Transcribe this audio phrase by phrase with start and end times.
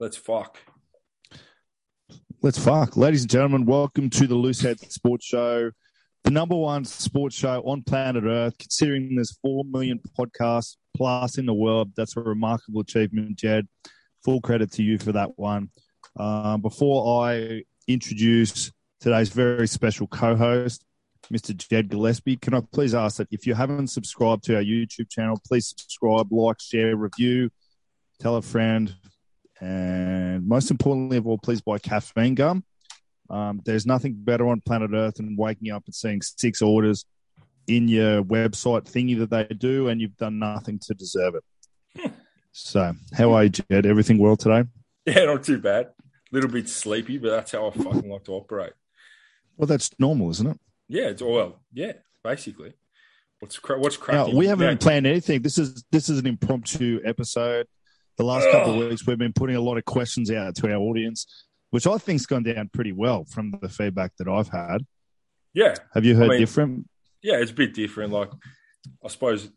[0.00, 0.58] Let's fuck.
[2.42, 2.96] Let's fuck.
[2.96, 5.70] Ladies and gentlemen, welcome to the Loosehead Sports Show,
[6.24, 11.46] the number one sports show on planet Earth, considering there's 4 million podcasts plus in
[11.46, 11.92] the world.
[11.96, 13.68] That's a remarkable achievement, Jed.
[14.24, 15.68] Full credit to you for that one.
[16.18, 20.84] Um, before I introduce today's very special co host,
[21.32, 21.56] Mr.
[21.56, 25.40] Jed Gillespie, can I please ask that if you haven't subscribed to our YouTube channel,
[25.46, 27.50] please subscribe, like, share, review,
[28.20, 28.92] tell a friend,
[29.60, 32.64] and most importantly of all, please buy caffeine gum.
[33.30, 37.04] Um, there's nothing better on planet Earth than waking up and seeing six orders
[37.66, 42.12] in your website thingy that they do, and you've done nothing to deserve it.
[42.52, 43.86] so, how are you, Jed?
[43.86, 44.64] Everything well today?
[45.06, 45.86] Yeah, not too bad.
[45.86, 45.92] A
[46.32, 48.72] little bit sleepy, but that's how I fucking like to operate.
[49.56, 50.58] Well, that's normal, isn't it?
[50.88, 51.92] Yeah, it's well, yeah,
[52.22, 52.74] basically.
[53.38, 54.32] What's cra- what's cracking?
[54.32, 54.76] Now, we haven't Yeah.
[54.76, 55.42] planned anything.
[55.42, 57.66] This is this is an impromptu episode.
[58.16, 60.76] The last couple of weeks, we've been putting a lot of questions out to our
[60.78, 61.26] audience,
[61.70, 64.86] which I think's gone down pretty well from the feedback that I've had.
[65.52, 66.88] Yeah, Have you heard mean- different?
[67.22, 68.12] yeah, it's a bit different.
[68.12, 68.30] Like,
[69.04, 69.50] I suppose,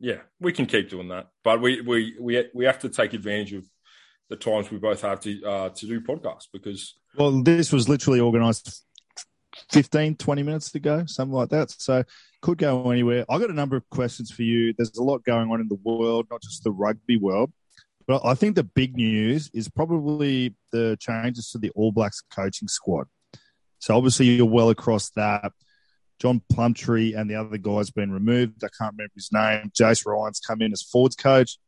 [0.00, 3.52] yeah, we can keep doing that, but we we we we have to take advantage
[3.52, 3.64] of
[4.28, 8.20] the times we both have to uh, to do podcasts because Well, this was literally
[8.20, 8.84] organised
[9.70, 11.70] 15, 20 minutes ago, something like that.
[11.70, 12.02] So
[12.42, 13.24] could go anywhere.
[13.30, 14.74] I got a number of questions for you.
[14.76, 17.52] There's a lot going on in the world, not just the rugby world.
[18.06, 22.68] But I think the big news is probably the changes to the All Blacks coaching
[22.68, 23.06] squad.
[23.78, 25.52] So obviously you're well across that.
[26.20, 28.62] John Plumtree and the other guy's been removed.
[28.62, 29.72] I can't remember his name.
[29.76, 31.58] Jace Ryan's come in as forwards coach.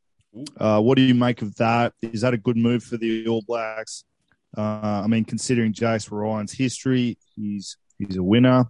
[0.56, 1.92] Uh, what do you make of that?
[2.02, 4.05] Is that a good move for the All Blacks?
[4.56, 8.67] Uh, I mean, considering Jace Ryan's history, he's he's a winner.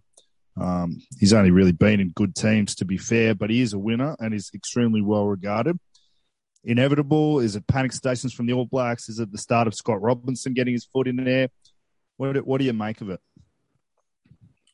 [0.61, 3.79] Um, he's only really been in good teams, to be fair, but he is a
[3.79, 5.79] winner and is extremely well regarded.
[6.65, 9.09] Inevitable is it panic stations from the All Blacks?
[9.09, 11.49] Is it the start of Scott Robertson getting his foot in there?
[12.17, 13.21] What do, what do you make of it?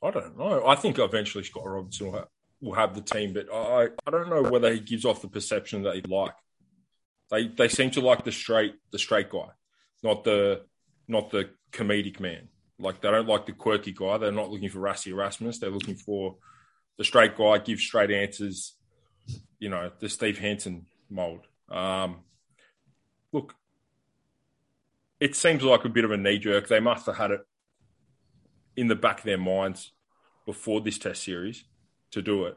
[0.03, 0.67] I don't know.
[0.67, 2.29] I think eventually Scott Robertson will have,
[2.61, 5.83] will have the team, but I I don't know whether he gives off the perception
[5.83, 6.35] that he'd like.
[7.31, 9.49] They they seem to like the straight the straight guy,
[10.03, 10.63] not the
[11.09, 12.49] not the comedic man.
[12.81, 14.19] Like they don't like the quirky guy.
[14.19, 15.59] They're not looking for Rassie Erasmus.
[15.59, 16.37] They're looking for
[16.99, 18.75] the straight guy, give straight answers.
[19.59, 21.47] You know, the Steve Hansen mold.
[21.69, 22.21] Um,
[23.33, 23.55] look,
[25.21, 26.69] it seems like a bit of a knee jerk.
[26.69, 27.41] They must have had it
[28.77, 29.93] in the back of their minds
[30.47, 31.65] before this test series
[32.11, 32.57] to do it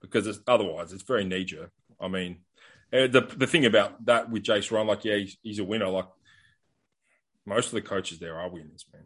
[0.00, 1.70] because it's, otherwise it's very knee jerk.
[2.00, 2.38] I mean,
[2.92, 5.88] uh, the the thing about that with Jace Ryan, like yeah, he's, he's a winner.
[5.88, 6.08] Like
[7.46, 9.04] most of the coaches there are winners, man.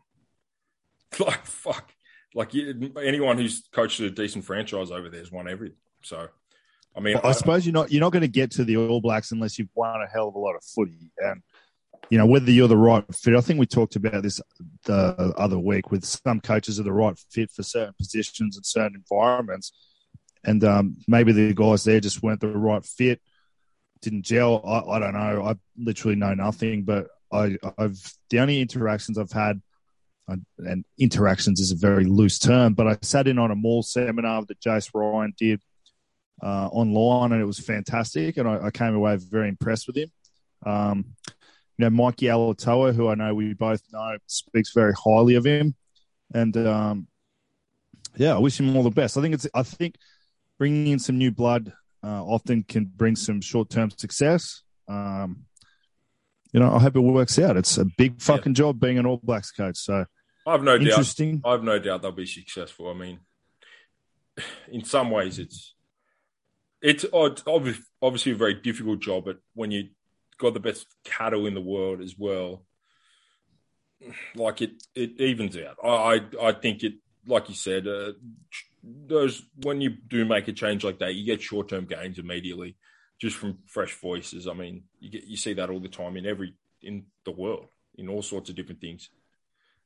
[1.21, 1.93] Like fuck,
[2.35, 5.77] like you, anyone who's coached a decent franchise over there has won everything.
[6.03, 6.29] So,
[6.97, 9.31] I mean, I suppose you're not you're not going to get to the All Blacks
[9.31, 11.43] unless you've won a hell of a lot of footy, and
[12.11, 13.37] you know whether you're the right fit.
[13.37, 14.41] I think we talked about this
[14.85, 18.97] the other week with some coaches are the right fit for certain positions and certain
[18.97, 19.73] environments,
[20.45, 23.21] and um, maybe the guys there just weren't the right fit,
[24.03, 24.63] didn't gel.
[24.67, 25.45] I, I don't know.
[25.45, 29.61] I literally know nothing, but I, I've the only interactions I've had.
[30.27, 34.45] And interactions is a very loose term, but I sat in on a maul seminar
[34.47, 35.61] that Jace Ryan did
[36.43, 38.37] uh, online, and it was fantastic.
[38.39, 40.11] And I, I came away very impressed with him.
[40.65, 41.05] Um,
[41.77, 45.75] you know, Mikey Alaalatoa, who I know we both know, speaks very highly of him,
[46.33, 47.07] and um,
[48.17, 49.19] yeah, I wish him all the best.
[49.19, 49.97] I think it's, I think
[50.59, 54.63] bringing in some new blood uh, often can bring some short term success.
[54.89, 55.45] Um,
[56.53, 57.57] you know, I hope it works out.
[57.57, 59.77] It's a big fucking job being an All Blacks coach.
[59.77, 60.05] So
[60.47, 60.99] I have no doubt.
[61.45, 62.91] I have no doubt they'll be successful.
[62.91, 63.21] I mean,
[64.69, 65.75] in some ways, it's
[66.83, 69.89] it's odd- obviously a very difficult job, but when you
[70.39, 72.65] got the best cattle in the world as well,
[74.35, 75.77] like it it evens out.
[75.83, 76.95] I I, I think it,
[77.27, 78.13] like you said, uh,
[78.83, 82.77] those when you do make a change like that, you get short term gains immediately
[83.19, 84.47] just from fresh voices.
[84.47, 87.69] I mean, you get you see that all the time in every in the world
[87.97, 89.09] in all sorts of different things.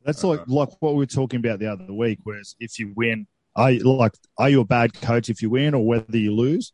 [0.05, 2.21] That's like like what we were talking about the other week.
[2.23, 5.75] Whereas if you win, are you, like are you a bad coach if you win
[5.75, 6.73] or whether you lose?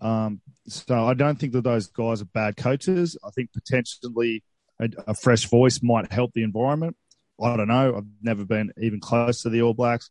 [0.00, 3.16] Um, so I don't think that those guys are bad coaches.
[3.24, 4.44] I think potentially
[4.80, 6.96] a, a fresh voice might help the environment.
[7.40, 7.96] I don't know.
[7.96, 10.10] I've never been even close to the All Blacks,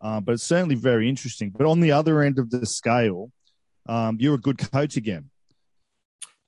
[0.00, 1.50] uh, but it's certainly very interesting.
[1.50, 3.30] But on the other end of the scale,
[3.86, 5.30] um, you're a good coach again.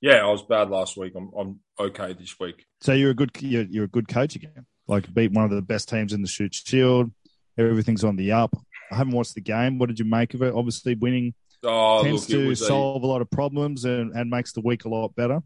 [0.01, 1.13] Yeah, I was bad last week.
[1.15, 2.65] I'm I'm okay this week.
[2.81, 4.65] So you're a good you're, you're a good coach again.
[4.89, 7.11] Like beat one of the best teams in the Shute Shield.
[7.57, 8.55] Everything's on the up.
[8.91, 9.77] I haven't watched the game.
[9.77, 10.53] What did you make of it?
[10.53, 14.61] Obviously, winning Oh, tends look, to solve a lot of problems and, and makes the
[14.61, 15.41] week a lot better.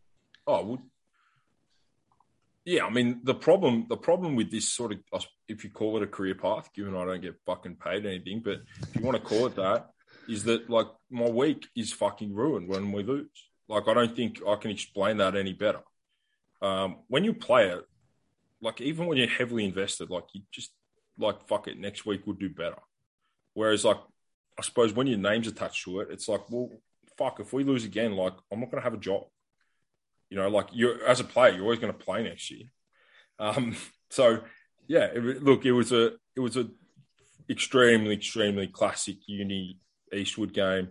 [0.46, 0.82] oh, well,
[2.66, 6.04] Yeah, I mean the problem the problem with this sort of if you call it
[6.04, 9.24] a career path, given I don't get fucking paid anything, but if you want to
[9.24, 9.90] call it that,
[10.30, 13.50] is that like my week is fucking ruined when we lose.
[13.68, 15.82] Like I don't think I can explain that any better.
[16.62, 17.84] Um, when you play it,
[18.64, 20.72] like even when you're heavily invested, like you just
[21.20, 22.80] like fuck it, next week we'll do better.
[23.54, 24.00] Whereas like
[24.58, 26.70] I suppose when your name's attached to it, it's like, well,
[27.18, 29.26] fuck, if we lose again, like I'm not gonna have a job.
[30.30, 32.68] You know, like you're as a player, you're always gonna play next year.
[33.38, 33.76] Um,
[34.10, 34.42] so
[34.88, 36.68] yeah, it, look, it was a it was a
[37.50, 39.78] extremely extremely classic uni
[40.14, 40.90] Eastwood game.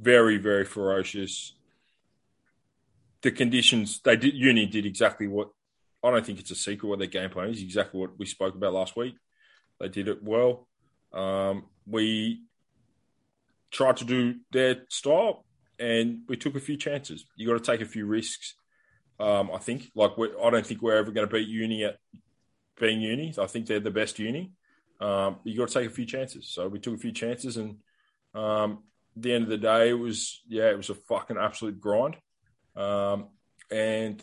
[0.00, 1.54] Very very ferocious.
[3.22, 5.50] The conditions they did uni did exactly what
[6.04, 7.62] I don't think it's a secret what their game plan is.
[7.62, 9.14] Exactly what we spoke about last week.
[9.80, 10.68] They did it well.
[11.12, 12.42] Um, we
[13.70, 15.44] tried to do their style,
[15.78, 17.24] and we took a few chances.
[17.36, 18.54] You got to take a few risks.
[19.20, 21.96] Um, I think, like, I don't think we're ever going to beat Uni at
[22.78, 23.34] being Uni.
[23.38, 24.52] I think they're the best Uni.
[25.00, 26.48] Um, you got to take a few chances.
[26.48, 27.76] So we took a few chances, and
[28.34, 28.84] um,
[29.16, 32.16] at the end of the day, it was yeah, it was a fucking absolute grind,
[32.76, 33.28] um,
[33.70, 34.22] and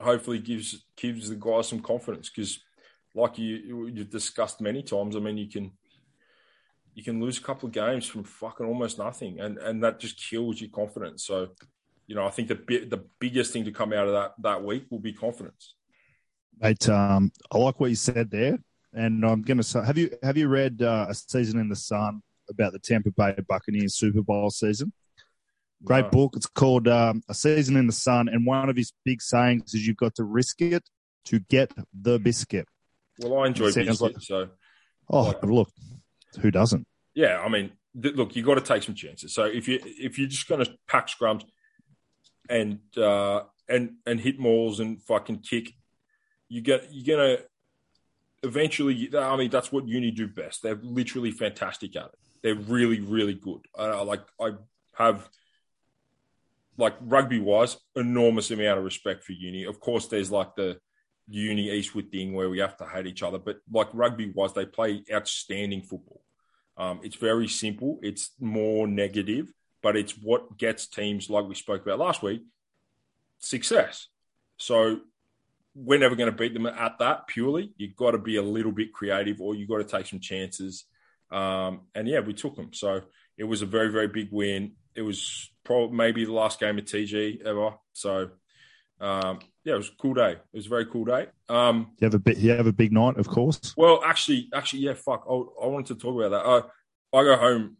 [0.00, 2.60] hopefully gives gives the guys some confidence because,
[3.14, 5.72] like you you've discussed many times, I mean, you can
[6.94, 10.18] you can lose a couple of games from fucking almost nothing, and and that just
[10.18, 11.24] kills your confidence.
[11.24, 11.48] So,
[12.06, 14.86] you know, I think the the biggest thing to come out of that that week
[14.90, 15.74] will be confidence.
[16.58, 18.58] Mate, um, I like what you said there,
[18.94, 21.76] and I'm going to say, have you have you read uh, a season in the
[21.76, 24.92] sun about the Tampa Bay Buccaneers Super Bowl season?
[25.84, 26.34] Great book.
[26.36, 28.28] It's called um, A Season in the Sun.
[28.28, 30.88] And one of his big sayings is you've got to risk it
[31.26, 32.66] to get the biscuit.
[33.20, 34.48] Well, I enjoy biscuit, like, so.
[35.08, 35.70] Oh, like, look,
[36.40, 36.86] who doesn't?
[37.14, 39.34] Yeah, I mean, th- look, you've got to take some chances.
[39.34, 41.44] So if you if you're just going to pack scrums
[42.48, 45.72] and uh, and and hit mauls and fucking kick,
[46.48, 47.38] you get you're gonna
[48.42, 49.10] eventually.
[49.16, 50.62] I mean, that's what uni do best.
[50.62, 52.18] They're literally fantastic at it.
[52.42, 53.60] They're really really good.
[53.78, 54.52] Uh, like I
[54.94, 55.28] have
[56.78, 59.64] like rugby wise, enormous amount of respect for uni.
[59.64, 60.78] Of course, there's like the
[61.28, 64.66] uni Eastwood thing where we have to hate each other, but like rugby wise, they
[64.66, 66.22] play outstanding football.
[66.76, 67.98] Um, it's very simple.
[68.02, 69.52] It's more negative,
[69.82, 72.42] but it's what gets teams like we spoke about last week
[73.38, 74.08] success.
[74.56, 75.00] So
[75.74, 77.72] we're never going to beat them at that purely.
[77.76, 80.84] You've got to be a little bit creative, or you've got to take some chances.
[81.30, 82.72] Um, and yeah, we took them.
[82.72, 83.02] So
[83.36, 84.72] it was a very, very big win.
[84.96, 87.74] It was probably maybe the last game of TG ever.
[87.92, 88.30] So
[89.00, 90.32] um, yeah, it was a cool day.
[90.32, 91.26] It was a very cool day.
[91.48, 92.38] Um, you have a bit.
[92.38, 93.74] You have a big night, of course.
[93.76, 94.94] Well, actually, actually, yeah.
[94.94, 96.46] Fuck, I, I wanted to talk about that.
[96.46, 97.76] I, I go home.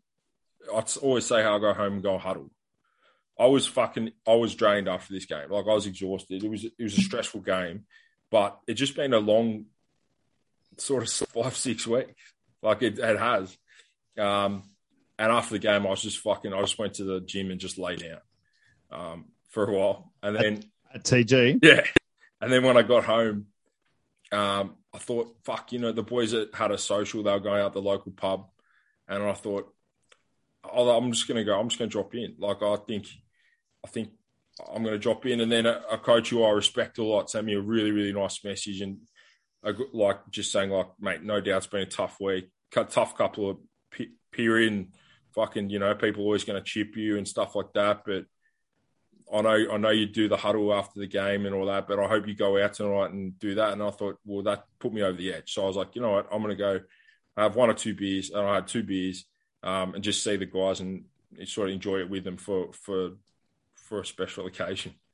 [0.75, 2.51] I always say how I go home and go huddle.
[3.39, 4.13] I was fucking.
[4.27, 5.51] I was drained after this game.
[5.51, 6.45] Like I was exhausted.
[6.45, 6.65] It was.
[6.65, 7.85] It was a stressful game,
[8.31, 9.67] but it just been a long,
[10.77, 12.13] sort of five six weeks.
[12.63, 13.57] Like it, it has.
[14.19, 14.65] Um,
[15.19, 16.53] and after the game, I was just fucking.
[16.53, 18.21] I just went to the gym and just lay down
[18.91, 21.85] um, for a while, and then at, at TG, yeah.
[22.41, 23.47] And then when I got home,
[24.31, 27.63] um, I thought, fuck, you know, the boys that had a social, they were going
[27.63, 28.49] out the local pub,
[29.09, 29.73] and I thought,
[30.65, 31.59] oh, I'm just gonna go.
[31.59, 32.35] I'm just gonna drop in.
[32.39, 33.07] Like I think,
[33.85, 34.11] I think
[34.71, 37.47] I'm gonna drop in, and then a, a coach who I respect a lot sent
[37.47, 38.99] me a really, really nice message, and
[39.63, 43.51] a, like just saying, like, mate, no doubt it's been a tough week, tough couple
[43.51, 43.59] of
[44.31, 44.73] period.
[44.73, 44.89] And,
[45.37, 48.03] fucking, you know, people always going to chip you and stuff like that.
[48.05, 48.25] But
[49.33, 52.01] I know, I know you do the huddle after the game and all that, but
[52.01, 53.73] I hope you go out tonight and do that.
[53.73, 55.53] And I thought, well, that put me over the edge.
[55.53, 56.81] So I was like, you know what, I'm going to go
[57.37, 58.31] have one or two beers.
[58.31, 59.27] And I had two beers
[59.63, 61.05] um, and just see the guys and
[61.45, 63.11] sort of enjoy it with them for, for,
[63.75, 64.95] for a special occasion.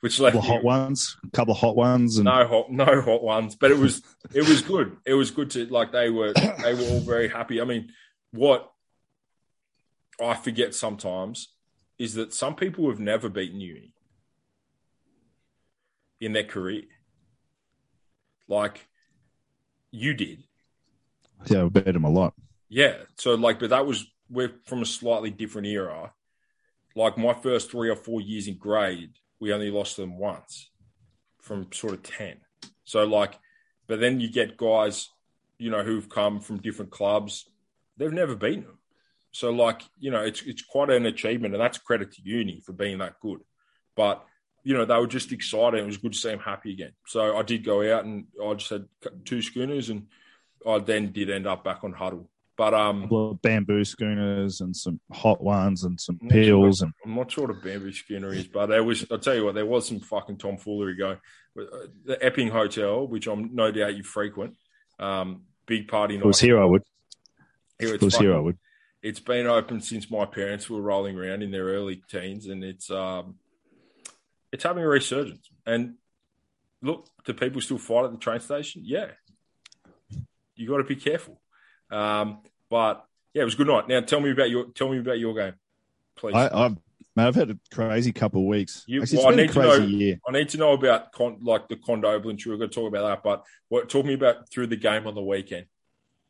[0.00, 3.22] Which left couple hot ones, a couple of hot ones, and no hot, no hot
[3.22, 3.56] ones.
[3.56, 4.96] But it was, it was good.
[5.04, 7.60] It was good to like they were, they were all very happy.
[7.60, 7.90] I mean,
[8.32, 8.71] what
[10.20, 11.48] I forget sometimes
[11.98, 13.92] is that some people have never beaten uni
[16.20, 16.84] in their career.
[18.48, 18.86] Like
[19.90, 20.44] you did.
[21.46, 22.34] Yeah, I beat them a lot.
[22.68, 22.96] Yeah.
[23.18, 26.12] So like, but that was we're from a slightly different era.
[26.94, 30.70] Like my first three or four years in grade, we only lost them once
[31.40, 32.36] from sort of ten.
[32.84, 33.38] So like,
[33.86, 35.08] but then you get guys,
[35.58, 37.48] you know, who've come from different clubs,
[37.96, 38.78] they've never beaten them.
[39.32, 42.72] So, like, you know, it's it's quite an achievement, and that's credit to uni for
[42.72, 43.40] being that good.
[43.96, 44.24] But
[44.64, 45.80] you know, they were just excited.
[45.80, 46.92] It was good to see them happy again.
[47.06, 48.86] So I did go out and I just had
[49.24, 50.06] two schooners, and
[50.66, 52.28] I then did end up back on huddle.
[52.56, 57.32] But um, bamboo schooners and some hot ones and some sure peels and I'm not
[57.32, 59.06] sure what a bamboo schooner is, but there was.
[59.10, 61.18] I'll tell you what, there was some fucking tomfoolery going.
[61.58, 64.56] Uh, The Epping Hotel, which I'm no doubt you frequent,
[64.98, 66.24] um, big party night.
[66.24, 66.82] it was here I would.
[67.78, 68.58] Here it's it was here I would.
[69.02, 72.90] It's been open since my parents were rolling around in their early teens, and it's
[72.90, 73.34] um,
[74.52, 75.48] it's having a resurgence.
[75.66, 75.94] And
[76.82, 78.82] look, do people still fight at the train station?
[78.84, 79.06] Yeah,
[80.54, 81.40] you got to be careful.
[81.90, 83.04] Um, but
[83.34, 83.88] yeah, it was a good night.
[83.88, 85.54] Now tell me about your tell me about your game,
[86.14, 86.34] please.
[86.36, 86.76] I, I've
[87.16, 88.84] man, I've had a crazy couple of weeks.
[88.86, 90.20] You- Actually, well, I it's been a need to know- year.
[90.28, 92.46] I need to know about con- like the Condobolin.
[92.46, 95.16] We're going to talk about that, but what talk me about through the game on
[95.16, 95.66] the weekend.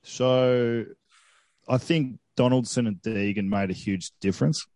[0.05, 0.87] So
[1.73, 4.67] I think Donaldson and Deegan made a huge difference.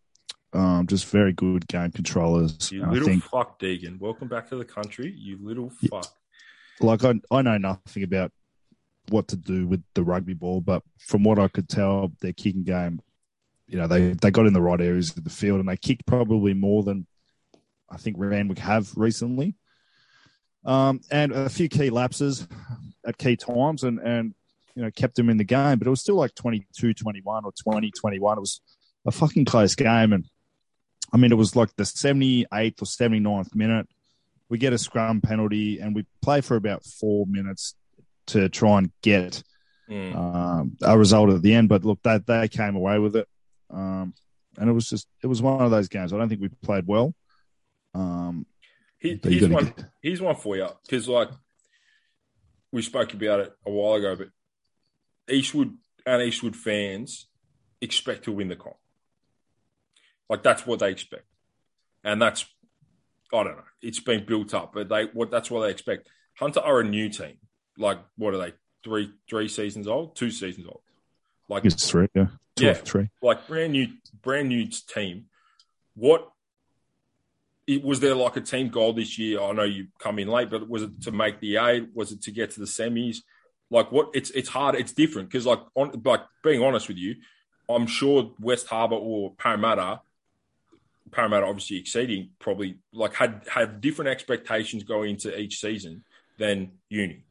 [0.55, 2.73] Um, just very good game controllers.
[2.73, 4.01] You little think, fuck, Deegan.
[4.01, 5.13] Welcome back to the country.
[5.15, 6.07] You little fuck.
[6.81, 8.33] like, I, I know nothing about
[9.11, 12.65] what to do with the rugby ball, but from what I could tell, their kicking
[12.65, 13.03] game,
[13.69, 16.07] you know, they, they got in the right areas of the field and they kicked
[16.07, 17.07] probably more than
[17.91, 19.55] I think Randwick have recently.
[20.65, 22.49] Um, and a few key lapses
[23.07, 24.35] at key times and, and,
[24.77, 27.53] you know, kept them in the game, but it was still like 22 21 or
[27.53, 28.37] 20 21.
[28.37, 28.61] It was
[29.07, 30.13] a fucking close game.
[30.13, 30.25] And
[31.13, 33.89] I mean, it was like the 78th or 79th minute.
[34.49, 37.75] We get a scrum penalty and we play for about four minutes
[38.29, 39.43] to try and get
[39.89, 40.17] Mm.
[40.17, 41.69] um, a result at the end.
[41.69, 43.29] But look, they, they came away with it.
[43.71, 44.15] Um,
[44.59, 46.13] and it was just, it was one of those games.
[46.13, 47.15] I don't think we played well.
[47.95, 48.47] Um,
[48.99, 49.75] He- but you here's gotta one.
[49.77, 51.29] get- Here's one for you because, like,
[52.73, 54.29] we spoke about it a while ago, but
[55.31, 57.27] Eastwood and Eastwood fans
[57.81, 58.77] expect to win the comp.
[60.29, 61.27] Like that's what they expect,
[62.05, 62.45] and that's
[63.33, 63.63] I don't know.
[63.83, 66.09] It's been built up, but they what that's what they expect.
[66.39, 67.39] Hunter are a new team.
[67.79, 68.53] Like what are they?
[68.85, 70.81] Three three seasons old, two seasons old.
[71.49, 72.27] Like it's three, yeah.
[72.57, 72.75] Two Yeah.
[72.75, 73.09] three.
[73.23, 73.89] like brand new
[74.23, 75.27] brand new team.
[75.95, 76.29] What
[77.67, 79.41] it, was there like a team goal this year?
[79.41, 81.89] I know you come in late, but was it to make the eight?
[81.95, 83.19] Was it to get to the semis?
[83.71, 84.11] Like what?
[84.15, 84.75] It's it's hard.
[84.77, 87.17] It's different because like on like being honest with you,
[87.69, 90.01] I'm sure West Harbour or Parramatta,
[91.11, 96.05] Parramatta obviously exceeding probably like had had different expectations going into each season
[96.39, 97.25] than Uni.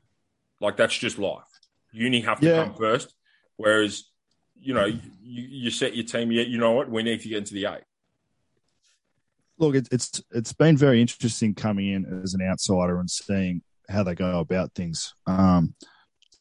[0.60, 1.44] Like that's just life.
[1.94, 2.66] Uni have to Yeah.
[2.66, 3.14] come first,
[3.56, 4.04] whereas
[4.60, 6.32] you know you, you set your team.
[6.32, 6.90] You, you know what?
[6.90, 7.84] We need to get into the eight.
[9.58, 14.04] Look, it, it's it's been very interesting coming in as an outsider and seeing how
[14.04, 15.14] they go about things.
[15.28, 15.76] Um,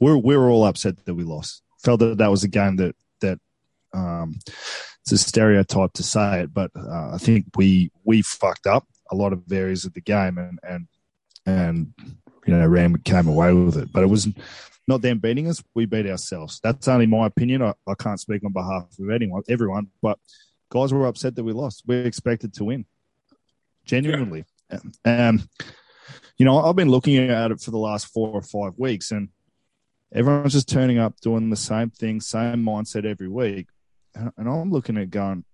[0.00, 1.62] we're we're all upset that we lost.
[1.82, 3.38] Felt that that was a game that that
[3.92, 4.38] um,
[5.02, 9.14] it's a stereotype to say it, but uh, I think we we fucked up a
[9.14, 10.88] lot of areas of the game, and and
[11.46, 11.92] and
[12.46, 13.92] you know Ram came away with it.
[13.92, 14.28] But it was
[14.88, 16.60] not them beating us; we beat ourselves.
[16.62, 17.62] That's only my opinion.
[17.62, 20.18] I, I can't speak on behalf of anyone, everyone, but
[20.70, 21.84] guys were upset that we lost.
[21.86, 22.86] We expected to win,
[23.84, 24.44] genuinely.
[25.04, 25.48] Um,
[26.38, 29.28] you know, I've been looking at it for the last four or five weeks, and
[30.14, 33.66] everyone's just turning up, doing the same thing, same mindset every week.
[34.14, 35.44] And, I'm looking at going,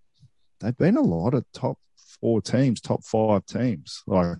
[0.60, 1.78] they've been a lot of top
[2.20, 4.02] four teams, top five teams.
[4.06, 4.36] Like,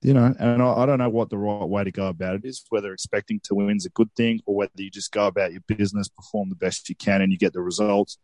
[0.00, 2.44] you know, and I, I don't know what the right way to go about it
[2.44, 5.52] is, whether expecting to win is a good thing or whether you just go about
[5.52, 8.18] your business, perform the best you can, and you get the results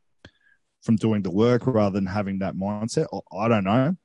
[0.83, 3.07] from doing the work rather than having that mindset.
[3.13, 3.97] I- I don't know.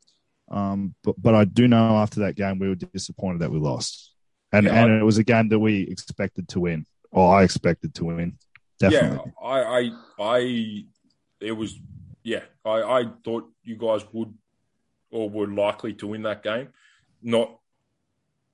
[0.51, 4.12] Um, but but I do know after that game we were disappointed that we lost,
[4.53, 7.93] and Yeah, and it was a game that we expected to win, or I expected
[7.95, 8.37] to win.
[8.79, 9.31] Definitely.
[9.41, 10.85] Yeah, I, I, I,
[11.41, 11.77] it was,
[12.23, 14.33] yeah, I, I thought you guys would
[15.11, 16.69] or were likely to win that game,
[17.21, 17.59] not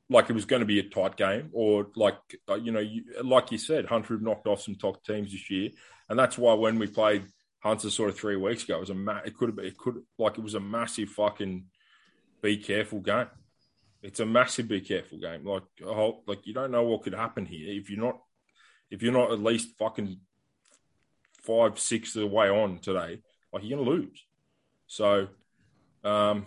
[0.09, 2.17] like it was going to be a tight game or like
[2.61, 5.69] you know, you, like you said, Hunter have knocked off some top teams this year,
[6.09, 7.25] and that's why when we played
[7.59, 9.77] Hunter sort of three weeks ago, it was a ma- it could have been it
[9.77, 11.65] could like it was a massive fucking
[12.41, 13.27] be careful game.
[14.01, 15.45] It's a massive be careful game.
[15.45, 18.19] Like whole, like you don't know what could happen here if you're not
[18.91, 20.19] if you're not at least fucking
[21.43, 24.23] five, six of the way on today, like you're gonna lose.
[24.87, 25.27] So,
[26.03, 26.45] um,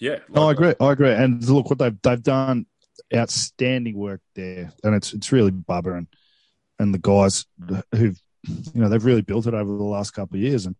[0.00, 0.74] yeah, No, I like- agree.
[0.80, 1.12] I agree.
[1.12, 2.66] And look what they've they've done
[3.14, 6.06] outstanding work there, and it's it's really Bubba and
[6.78, 7.46] and the guys
[7.94, 10.76] who've you know they've really built it over the last couple of years, and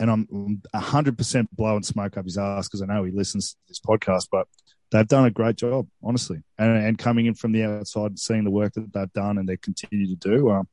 [0.00, 3.58] and I'm hundred percent blowing smoke up his ass because I know he listens to
[3.68, 4.46] this podcast, but
[4.94, 8.44] they've done a great job, honestly, and and coming in from the outside, and seeing
[8.44, 10.68] the work that they've done and they continue to do, um,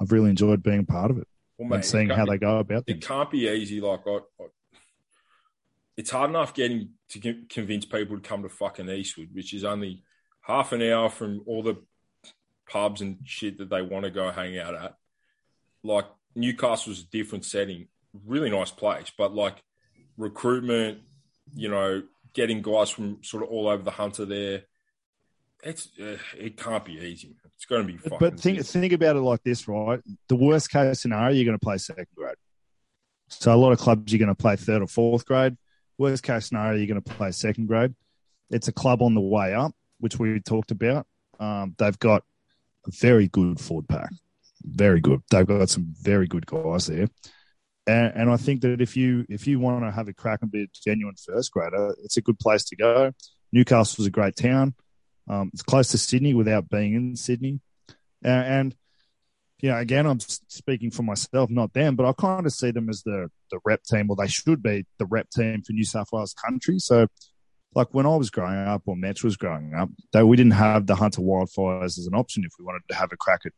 [0.00, 2.38] I've really enjoyed being a part of it well, mate, and seeing it how they
[2.38, 3.06] go about It things.
[3.06, 3.80] can't be easy.
[3.82, 4.46] Like, I, I,
[5.96, 10.02] it's hard enough getting to convince people to come to fucking Eastwood, which is only
[10.40, 11.76] half an hour from all the
[12.68, 14.94] pubs and shit that they want to go hang out at.
[15.82, 17.88] like Newcastle's a different setting,
[18.26, 19.62] really nice place, but like
[20.16, 20.98] recruitment,
[21.54, 22.02] you know,
[22.34, 24.62] getting guys from sort of all over the hunter there.
[25.62, 27.36] It's uh, it can't be easy.
[27.54, 27.98] It's going to be.
[27.98, 28.18] Fun.
[28.20, 30.00] But think think about it like this, right?
[30.28, 32.36] The worst case scenario, you're going to play second grade.
[33.28, 35.56] So a lot of clubs you're going to play third or fourth grade.
[35.96, 37.94] Worst case scenario, you're going to play second grade.
[38.50, 41.06] It's a club on the way up, which we talked about.
[41.40, 42.24] Um, they've got
[42.86, 44.10] a very good forward pack,
[44.62, 45.22] very good.
[45.30, 47.08] They've got some very good guys there.
[47.86, 50.50] And, and, I think that if you if you want to have a crack and
[50.50, 53.12] be a genuine first grader, it's a good place to go.
[53.52, 54.74] Newcastle Newcastle's a great town.
[55.28, 57.60] Um, it's close to Sydney without being in Sydney,
[58.22, 58.76] and, and
[59.60, 62.88] you know, again, I'm speaking for myself, not them, but I kind of see them
[62.88, 66.08] as the the rep team, or they should be the rep team for New South
[66.12, 66.78] Wales country.
[66.78, 67.06] So,
[67.74, 69.88] like when I was growing up, or Metz was growing up,
[70.24, 73.16] we didn't have the Hunter Wildfires as an option if we wanted to have a
[73.16, 73.52] crack at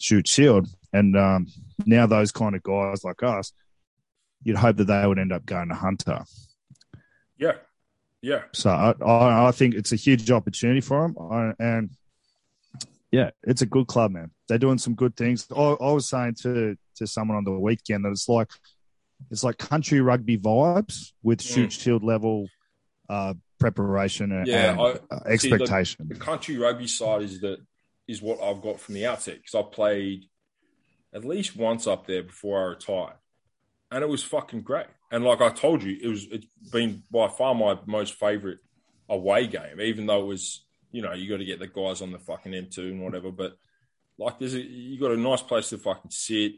[0.00, 0.68] Shute Shield.
[0.92, 1.46] And um,
[1.86, 3.52] now those kind of guys like us,
[4.42, 6.24] you'd hope that they would end up going to Hunter.
[7.38, 7.52] Yeah,
[8.22, 8.42] yeah.
[8.52, 11.90] So I, I, I think it's a huge opportunity for them, I, and
[13.10, 14.30] yeah, it's a good club, man.
[14.48, 15.46] They're doing some good things.
[15.54, 18.50] I, I was saying to to someone on the weekend that it's like
[19.30, 21.54] it's like country rugby vibes with mm.
[21.54, 22.48] Shute Shield level
[23.08, 26.04] uh, preparation and, yeah, and I, uh, expectation.
[26.04, 27.58] See, the, the country rugby side is that
[28.10, 30.24] is what I've got from the outset because I played
[31.14, 33.16] at least once up there before I retired,
[33.90, 34.86] and it was fucking great.
[35.12, 38.58] And like I told you, it was it's been by far my most favorite
[39.08, 42.10] away game, even though it was you know you got to get the guys on
[42.10, 43.30] the fucking M2 and whatever.
[43.30, 43.56] But
[44.18, 46.54] like there's a, you got a nice place to fucking sit.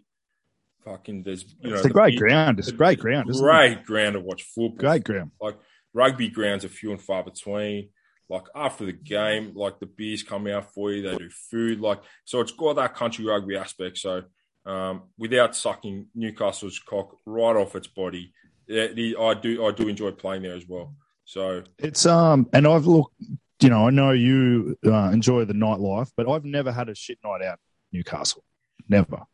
[0.86, 2.58] Fucking there's you know it's a great ground.
[2.58, 3.28] It's a great ground.
[3.28, 3.84] Great it?
[3.84, 4.78] ground to watch football.
[4.78, 5.32] Great ground.
[5.40, 5.58] Like
[5.92, 7.90] rugby grounds are few and far between
[8.32, 12.00] like after the game, like the beers come out for you, they do food, like
[12.24, 13.98] so it's got that country rugby aspect.
[13.98, 14.22] So
[14.64, 18.32] um, without sucking Newcastle's cock right off its body,
[18.66, 20.94] the, I do I do enjoy playing there as well.
[21.26, 23.14] So it's um and I've looked,
[23.60, 27.18] you know, I know you uh, enjoy the nightlife, but I've never had a shit
[27.22, 27.58] night out
[27.92, 28.42] Newcastle,
[28.88, 29.24] never.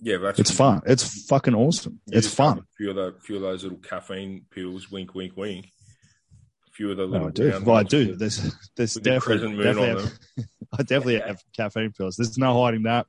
[0.00, 0.80] Yeah, that's it's fun.
[0.86, 2.00] It's fucking awesome.
[2.06, 2.58] it's fun.
[2.60, 4.90] A few of the few of those little caffeine pills.
[4.90, 5.66] Wink, wink, wink
[6.72, 7.26] few of the little.
[7.26, 7.62] Oh, I do.
[7.64, 8.16] Well, I do.
[8.16, 10.12] There's, there's definitely, the definitely have,
[10.78, 12.16] I definitely have caffeine pills.
[12.16, 13.06] There's no hiding that.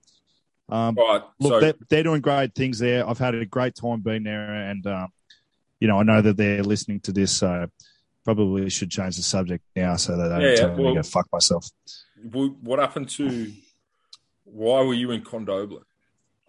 [0.70, 3.08] Um, right, look, so, they're, they're, doing great things there.
[3.08, 5.10] I've had a great time being there, and um,
[5.80, 7.68] you know, I know that they're listening to this, so
[8.24, 10.96] probably should change the subject now so that I don't yeah, tell well, me to
[10.96, 11.68] go fuck myself.
[12.32, 13.52] What happened to?
[14.46, 15.84] Why were you in Condobolin?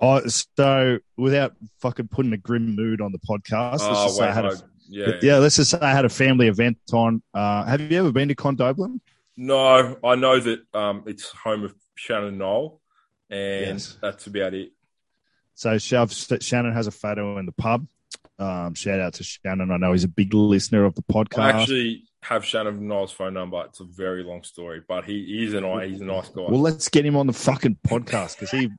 [0.00, 4.26] Oh, so without fucking putting a grim mood on the podcast, oh, let's just wait,
[4.26, 5.38] say I had a, yeah, yeah.
[5.38, 7.22] Let's just say I had a family event on.
[7.32, 9.00] Uh, have you ever been to Condobolin?
[9.36, 12.80] No, I know that um, it's home of Shannon Noll,
[13.30, 13.98] and yes.
[14.00, 14.72] that's about it.
[15.54, 17.86] So Shannon has a photo in the pub.
[18.38, 19.70] Um, shout out to Shannon.
[19.70, 21.38] I know he's a big listener of the podcast.
[21.38, 23.62] I actually have Shannon Noll's phone number.
[23.66, 26.42] It's a very long story, but he is an he's a nice guy.
[26.42, 28.70] Well, let's get him on the fucking podcast because he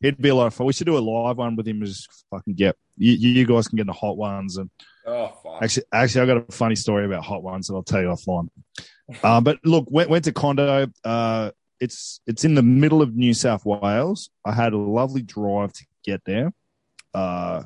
[0.00, 0.66] he'd be a lot of fun.
[0.66, 1.82] We should do a live one with him.
[1.84, 4.70] Just fucking get you, you guys can get the hot ones and
[5.10, 5.62] Oh, fuck.
[5.62, 8.48] Actually, actually, I got a funny story about hot ones that I'll tell you offline.
[9.22, 10.86] uh, but look, went, went to Condo.
[11.04, 14.30] Uh, it's it's in the middle of New South Wales.
[14.44, 16.52] I had a lovely drive to get there.
[17.12, 17.64] Uh,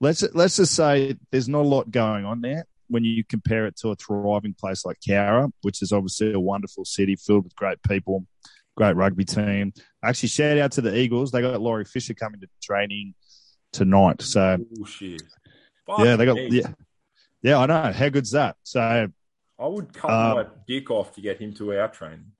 [0.00, 3.76] let's let's just say there's not a lot going on there when you compare it
[3.76, 7.82] to a thriving place like Cowra, which is obviously a wonderful city filled with great
[7.82, 8.24] people,
[8.76, 9.72] great rugby team.
[10.04, 11.32] Actually, shout out to the Eagles.
[11.32, 13.14] They got Laurie Fisher coming to training
[13.72, 14.22] tonight.
[14.22, 15.20] So, oh, Fuck
[15.98, 16.48] yeah, they got me.
[16.50, 16.72] yeah,
[17.42, 17.58] yeah.
[17.58, 17.92] I know.
[17.92, 18.56] How good's that?
[18.62, 22.32] So I would cut uh, my dick off to get him to our training.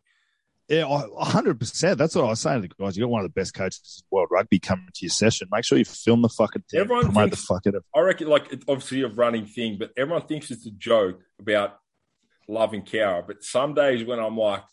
[0.68, 0.84] Yeah,
[1.18, 1.96] hundred percent.
[1.96, 2.96] That's what I was saying to the guys.
[2.96, 5.46] You got one of the best coaches in world rugby coming to your session.
[5.52, 6.80] Make sure you film the fucking thing.
[6.80, 7.84] Everyone promote thinks, the fuck out of.
[7.94, 11.78] I reckon, like, it's obviously a running thing, but everyone thinks it's a joke about
[12.48, 13.24] loving Cowra.
[13.24, 14.64] But some days when I'm like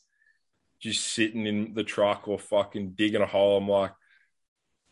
[0.80, 3.92] just sitting in the truck or fucking digging a hole, I'm like,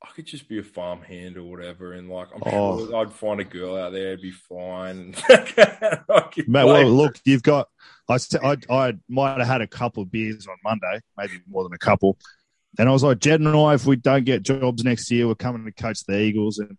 [0.03, 2.87] I could just be a farm hand or whatever, and like I'm oh.
[2.87, 5.15] sure I'd find a girl out there, it'd be fine.
[5.29, 7.69] Mate, well, look, you've got.
[8.09, 11.73] I, I, I might have had a couple of beers on Monday, maybe more than
[11.73, 12.17] a couple,
[12.79, 15.35] and I was like, Jed and I, if we don't get jobs next year, we're
[15.35, 16.77] coming to coach the Eagles, and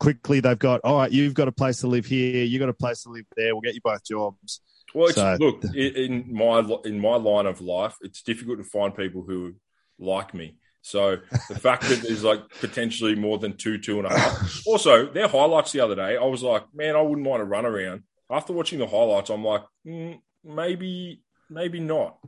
[0.00, 2.74] quickly they've got, all right, you've got a place to live here, you've got a
[2.74, 4.60] place to live there, we'll get you both jobs.
[4.92, 9.22] Well, so, look, in my in my line of life, it's difficult to find people
[9.22, 9.54] who
[10.00, 10.56] like me.
[10.82, 14.62] So the fact that there's like potentially more than two, two and a half.
[14.66, 17.66] Also, their highlights the other day, I was like, man, I wouldn't mind a run
[17.66, 18.02] around.
[18.30, 22.18] After watching the highlights, I'm like, mm, maybe, maybe not.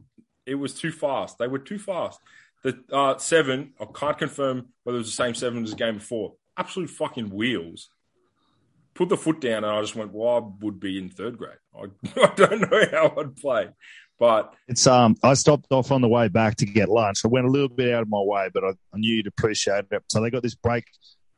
[0.44, 1.38] It was too fast.
[1.38, 2.20] They were too fast.
[2.62, 5.94] The uh, seven, I can't confirm whether it was the same seven as the game
[5.94, 6.34] before.
[6.56, 7.88] Absolute fucking wheels.
[8.94, 11.56] Put the foot down, and I just went, "Well, I would be in third grade.
[11.74, 11.84] I,
[12.20, 13.68] I don't know how I'd play."
[14.18, 17.24] But It's um, I stopped off on the way back to get lunch.
[17.24, 19.86] I went a little bit out of my way, but I, I knew you'd appreciate
[19.90, 20.02] it.
[20.08, 20.84] So they got this break,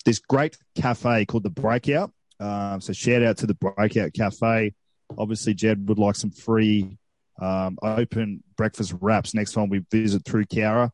[0.04, 2.12] this great cafe called the Breakout.
[2.40, 4.74] Um, so shout out to the Breakout Cafe.
[5.16, 6.98] Obviously, Jed would like some free
[7.40, 10.90] um, open breakfast wraps next time we visit through Cowra.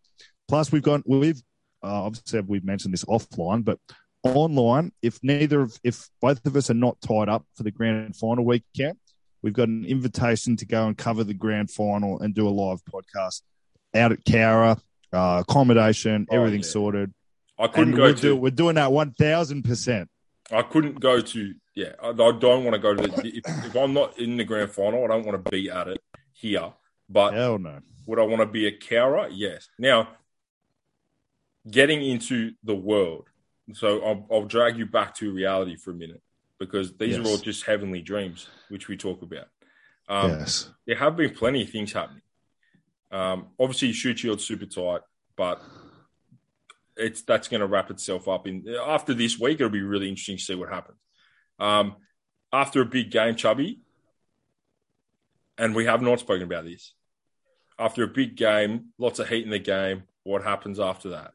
[0.48, 1.40] Plus, we've got we've
[1.82, 3.78] uh, obviously we've mentioned this offline, but
[4.22, 8.16] online, if neither of if both of us are not tied up for the grand
[8.16, 8.98] final weekend,
[9.42, 12.80] we've got an invitation to go and cover the grand final and do a live
[12.84, 13.42] podcast
[13.94, 14.80] out at Cowra,
[15.12, 16.66] uh, accommodation, Oh, everything yeah.
[16.66, 17.14] sorted.
[17.58, 18.20] I couldn't And go we're, to.
[18.20, 20.08] do, we're doing that one thousand percent.
[20.50, 21.54] I couldn't go to.
[21.74, 23.02] Yeah, I, I don't want to go to.
[23.06, 25.88] The, if, if I'm not in the grand final, I don't want to be at
[25.88, 26.00] it
[26.32, 26.72] here.
[27.08, 27.80] But Hell no.
[28.06, 29.28] would I want to be a Cowra?
[29.32, 29.68] Yes.
[29.78, 30.08] Now,
[31.70, 33.26] getting into the world.
[33.74, 36.22] So I'll, I'll drag you back to reality for a minute
[36.60, 39.48] because these are all just heavenly dreams, which we talk about.
[40.08, 40.70] Um, yes.
[40.86, 42.22] There have been plenty of things happening.
[43.10, 45.00] Um, obviously, Shute Shield's super tight,
[45.36, 45.60] but
[46.96, 48.46] it's that's going to wrap itself up.
[48.46, 50.98] In after this week, it'll be really interesting to see what happens.
[51.58, 51.96] Um,
[52.52, 53.80] after a big game, Chubby,
[55.56, 56.92] and we have not spoken about this.
[57.78, 60.02] After a big game, lots of heat in the game.
[60.24, 61.32] What happens after that?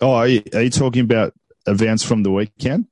[0.00, 1.34] Oh, are you, are you talking about
[1.66, 2.86] events from the weekend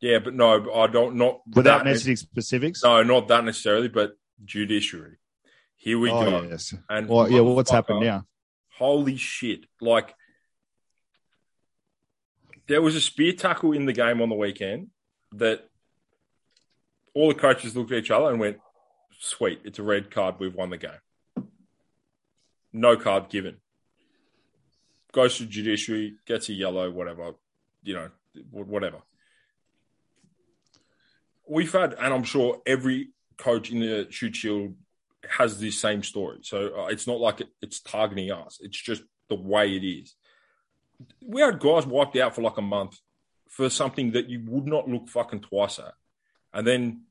[0.00, 1.16] Yeah, but no, I don't.
[1.16, 2.82] Not without mentioning specifics?
[2.82, 5.16] No, not that necessarily, but judiciary.
[5.76, 6.42] Here we oh, go.
[6.48, 6.74] yes.
[6.88, 7.40] And Well, yeah.
[7.40, 8.24] Well, what's happened now?
[8.76, 9.66] Holy shit.
[9.80, 10.14] Like,
[12.66, 14.88] there was a spear tackle in the game on the weekend
[15.32, 15.68] that
[17.14, 18.58] all the coaches looked at each other and went,
[19.18, 20.36] sweet, it's a red card.
[20.38, 20.90] We've won the game.
[22.72, 23.58] No card given.
[25.12, 27.34] Goes to judiciary, gets a yellow, whatever,
[27.84, 28.08] you know,
[28.50, 28.98] whatever.
[31.46, 34.74] We've had, and I'm sure every coach in the Shute Shield
[35.28, 36.38] has this same story.
[36.42, 38.58] So uh, it's not like it, it's targeting us.
[38.60, 40.14] It's just the way it is.
[41.24, 42.98] We had guys wiped out for like a month
[43.48, 45.94] for something that you would not look fucking twice at.
[46.52, 47.02] And then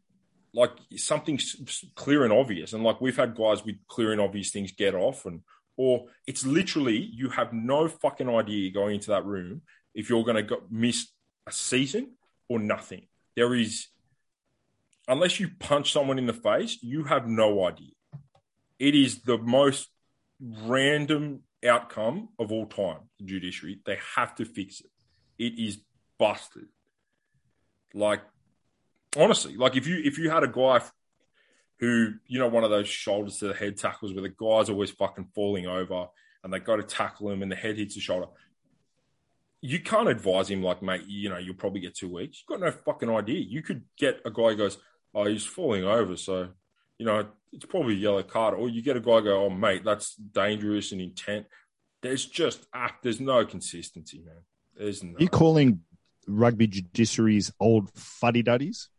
[0.53, 1.39] like something
[1.95, 2.73] clear and obvious.
[2.73, 5.41] And like we've had guys with clear and obvious things get off and
[5.75, 9.61] or it's literally you have no fucking idea going into that room
[9.93, 11.07] if you're going to miss
[11.47, 12.13] a season
[12.49, 13.07] or nothing.
[13.35, 13.87] There is
[15.07, 17.91] unless you punch someone in the face, you have no idea.
[18.79, 19.89] It is the most
[20.39, 23.79] random outcome of all time, the judiciary.
[23.85, 24.91] They have to fix it.
[25.37, 25.79] It is
[26.17, 26.67] busted.
[27.93, 28.21] Like
[29.17, 30.81] honestly, like if you if you had a guy
[31.79, 34.91] who, you know, one of those shoulders to the head tackles where the guy's always
[34.91, 36.07] fucking falling over
[36.43, 38.27] and they go to tackle him and the head hits the shoulder.
[39.65, 42.43] You can't advise him like, mate, you know, you'll probably get two weeks.
[42.43, 43.39] You've got no fucking idea.
[43.39, 44.77] You could get a guy who goes,
[45.15, 46.49] oh, he's falling over, so
[46.97, 48.55] you know it's probably a yellow card.
[48.55, 51.45] Or you get a guy go, oh, mate, that's dangerous and intent.
[52.01, 54.43] There's just ah, there's no consistency, man.
[54.75, 55.15] There's no.
[55.17, 55.79] You calling
[56.27, 58.89] rugby judiciaries old fuddy duddies?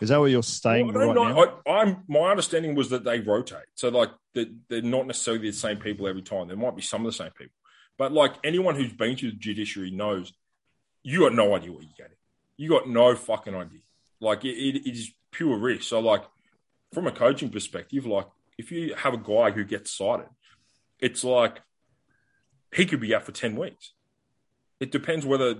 [0.00, 1.44] Is that what you're saying Well, I right don't now?
[1.44, 1.60] know.
[1.66, 5.56] I, I'm my understanding was that they rotate, so like they're, they're not necessarily the
[5.56, 6.48] same people every time.
[6.48, 7.55] There might be some of the same people,
[7.98, 10.32] but like anyone who's been to the judiciary knows,
[11.02, 12.16] you got no idea what you're getting.
[12.56, 13.80] You got no fucking idea.
[14.20, 15.84] Like it, it is pure risk.
[15.84, 16.22] So like
[16.92, 18.26] from a coaching perspective, like
[18.58, 20.26] if you have a guy who gets cited,
[20.98, 21.60] it's like
[22.74, 23.92] he could be out for ten weeks.
[24.80, 25.56] It depends whether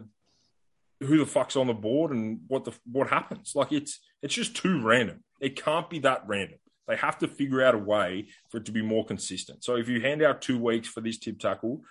[1.01, 3.53] who the fuck's on the board and what the what happens.
[3.55, 5.22] Like it's it's just too random.
[5.40, 6.59] It can't be that random.
[6.88, 9.64] They have to figure out a way for it to be more consistent.
[9.64, 11.83] So if you hand out two weeks for this tip tackle,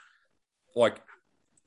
[0.75, 1.01] like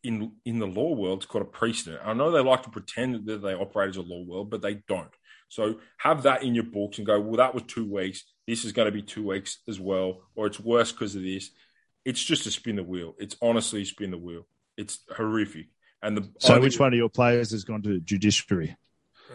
[0.04, 2.00] in in the law world, it's called a precedent.
[2.04, 4.74] I know they like to pretend that they operate as a law world, but they
[4.88, 5.10] don't.
[5.48, 8.24] So have that in your books and go, well, that was two weeks.
[8.46, 11.50] This is going to be two weeks as well, or it's worse because of this.
[12.04, 13.14] It's just a spin the wheel.
[13.18, 14.46] It's honestly spin the wheel.
[14.76, 15.66] It's horrific.
[16.02, 18.76] And the So, I which think- one of your players has gone to judiciary?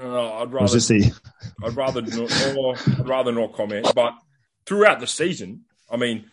[0.01, 1.19] Uh, I'd rather the
[1.63, 3.91] I'd rather not, or I'd rather not comment.
[3.93, 4.15] But
[4.65, 6.31] throughout the season, I mean,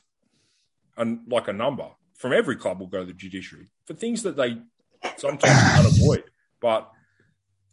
[0.97, 1.89] and like a number
[2.21, 4.59] from every club will go to the judiciary for things that they
[5.17, 6.25] sometimes can't avoid.
[6.61, 6.91] But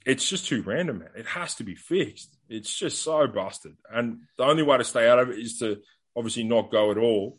[0.05, 1.09] it's just too random, man.
[1.17, 2.33] It has to be fixed.
[2.47, 5.81] It's just so busted, and the only way to stay out of it is to
[6.15, 7.37] obviously not go at all.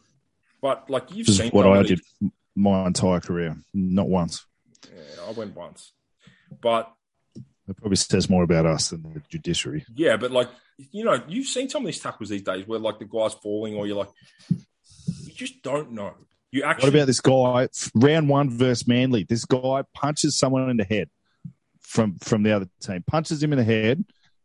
[0.60, 4.44] But like you've This seen what I these- did my entire career, not once.
[4.92, 5.92] Yeah, I went once,
[6.60, 6.92] but
[7.68, 9.84] It probably says more about us than the judiciary.
[9.94, 10.50] Yeah, but like
[10.92, 13.74] you know, you've seen some of these tackles these days where like the guy's falling,
[13.76, 14.10] or you're like,
[14.50, 16.14] you just don't know.
[16.50, 17.68] You actually What about this guy?
[17.94, 19.24] Round one versus Manly.
[19.24, 21.10] This guy punches someone in the head
[21.80, 24.04] from from the other team, punches him in the head,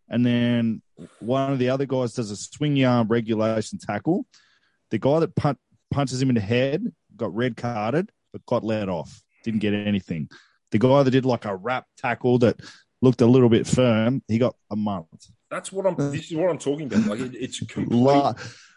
[0.10, 0.82] and then
[1.20, 4.26] one of the other guys does a swing arm regulation tackle.
[4.92, 5.58] The guy that pun-
[5.92, 9.22] punches him in the head got red carded, but got let off.
[9.44, 10.30] Didn't get anything.
[10.72, 12.60] The guy that did like a wrap tackle that
[13.02, 15.08] looked a little bit firm, he got a month.
[15.50, 15.96] That's what I'm.
[15.96, 17.06] This is what I'm talking about.
[17.06, 18.36] Like it, it's complete.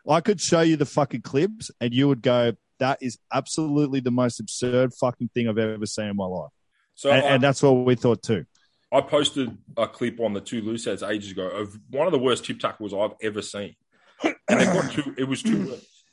[0.08, 4.10] I could show you the fucking clips, and you would go, "That is absolutely the
[4.10, 6.52] most absurd fucking thing I've ever seen in my life."
[6.94, 8.46] So And, I, and that's what we thought too.
[8.92, 12.18] I posted a clip on the two loose heads ages ago of one of the
[12.18, 13.74] worst tip tackles I've ever seen,
[14.22, 15.14] and it got two.
[15.18, 16.04] It was two weeks,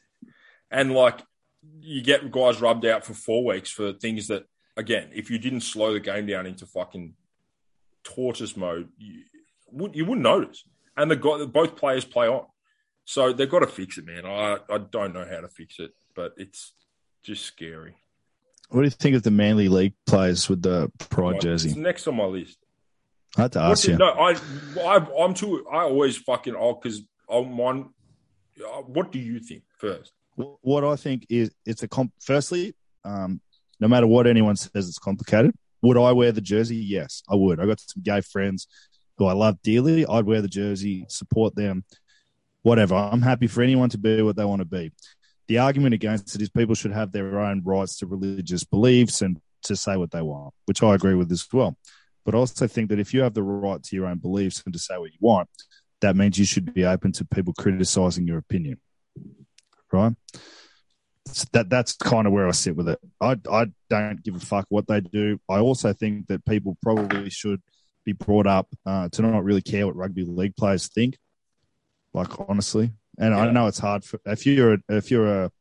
[0.72, 1.22] and like
[1.82, 4.46] you get guys rubbed out for four weeks for things that,
[4.76, 7.14] again, if you didn't slow the game down into fucking
[8.04, 9.24] tortoise mode, you,
[9.72, 10.66] would, you wouldn't notice.
[10.98, 12.46] And the guy, both players play on,
[13.06, 14.26] so they've got to fix it, man.
[14.26, 16.74] I I don't know how to fix it, but it's
[17.24, 17.96] just scary.
[18.70, 21.74] What do you think of the Manly League players with the pride It's jersey?
[21.80, 22.58] next on my list.
[23.38, 23.98] I had to ask you.
[23.98, 24.36] No, I,
[24.80, 25.66] I, I'm too.
[25.72, 27.90] I always fucking oh, because I'm one.
[28.64, 30.12] uh, What do you think first?
[30.36, 32.12] What I think is it's a comp.
[32.22, 33.42] Firstly, um,
[33.80, 35.54] no matter what anyone says, it's complicated.
[35.82, 36.78] Would I wear the jersey?
[36.78, 37.60] Yes, I would.
[37.60, 38.68] I got some gay friends
[39.18, 40.06] who I love dearly.
[40.06, 41.84] I'd wear the jersey, support them,
[42.62, 42.96] whatever.
[42.96, 44.92] I'm happy for anyone to be what they want to be.
[45.48, 49.40] The argument against it is people should have their own rights to religious beliefs and
[49.64, 51.78] to say what they want, which I agree with as well.
[52.26, 54.74] But I also think that if you have the right to your own beliefs and
[54.74, 55.50] to say what you want,
[56.02, 58.80] that means you should be open to people criticizing your opinion.
[59.92, 60.14] Right?
[61.28, 63.00] So that that's kind of where I sit with it.
[63.22, 65.40] I I don't give a fuck what they do.
[65.50, 67.62] I also think that people probably should
[68.06, 71.18] be brought up uh, to not really care what rugby league players think.
[72.14, 75.52] Like honestly, and I know it's hard for if you're a, if you're a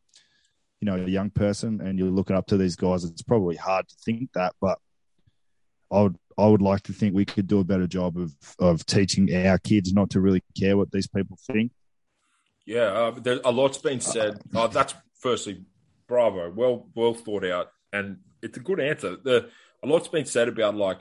[0.81, 3.89] you know a young person and you're looking up to these guys, it's probably hard
[3.89, 4.55] to think that.
[4.61, 4.79] But
[5.91, 8.87] I would I would like to think we could do a better job of of
[8.87, 11.73] teaching our kids not to really care what these people think.
[12.65, 14.41] Yeah, uh, there, a lot's been said.
[14.55, 15.65] Uh, that's firstly,
[16.07, 19.17] bravo, well, well thought out, and it's a good answer.
[19.23, 19.51] The
[19.83, 20.99] a lot's been said about like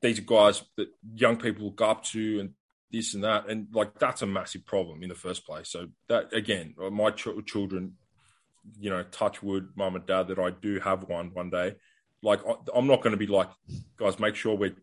[0.00, 2.50] these guys that young people look up to, and
[2.92, 5.68] this and that, and like that's a massive problem in the first place.
[5.68, 7.94] So that again, my ch- children,
[8.78, 11.76] you know, touch wood, mum and dad, that I do have one one day.
[12.22, 13.48] Like I- I'm not going to be like,
[13.96, 14.76] guys, make sure we're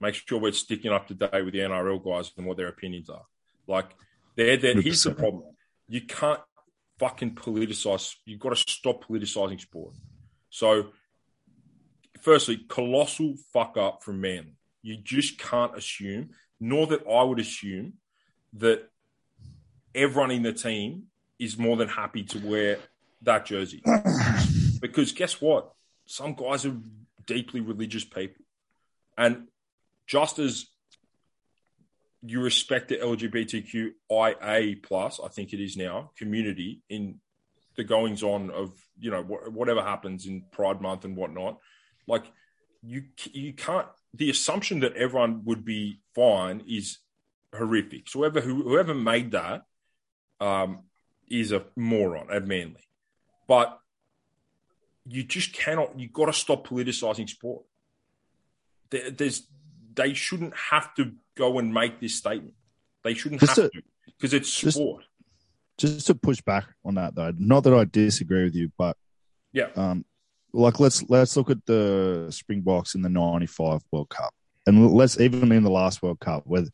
[0.00, 3.08] make sure we're sticking up to date with the NRL guys and what their opinions
[3.08, 3.24] are.
[3.66, 3.94] Like
[4.36, 5.44] they're, they're here's the problem:
[5.88, 6.40] you can't
[6.98, 8.14] fucking politicize.
[8.24, 9.94] You've got to stop politicizing sport.
[10.50, 10.88] So,
[12.20, 14.56] firstly, colossal fuck up from Manly.
[14.82, 17.94] You just can't assume, nor that I would assume
[18.54, 18.88] that
[19.94, 21.04] everyone in the team
[21.38, 22.78] is more than happy to wear
[23.22, 23.82] that jersey.
[24.80, 25.72] because guess what?
[26.06, 26.76] Some guys are
[27.26, 28.44] deeply religious people.
[29.16, 29.48] And
[30.06, 30.66] just as
[32.22, 37.20] you respect the LGBTQIA plus, I think it is now, community in
[37.76, 41.58] the goings on of you know wh- whatever happens in Pride Month and whatnot,
[42.06, 42.24] like
[42.82, 43.86] you you can't.
[44.14, 46.98] The assumption that everyone would be fine is
[47.54, 48.08] horrific.
[48.08, 49.62] So whoever who, whoever made that
[50.40, 50.80] um,
[51.28, 52.88] is a moron at Manly,
[53.46, 53.78] but
[55.06, 55.98] you just cannot.
[55.98, 57.64] You got to stop politicizing sport.
[58.90, 59.46] There, there's
[59.94, 62.54] they shouldn't have to go and make this statement.
[63.04, 65.04] They shouldn't Just have to- to because it's just- sport.
[65.76, 68.96] Just to push back on that though, not that I disagree with you, but
[69.52, 69.68] Yeah.
[69.76, 70.04] um,
[70.52, 74.34] like let's let's look at the Springboks in the '95 World Cup,
[74.66, 76.64] and let's even in the last World Cup, where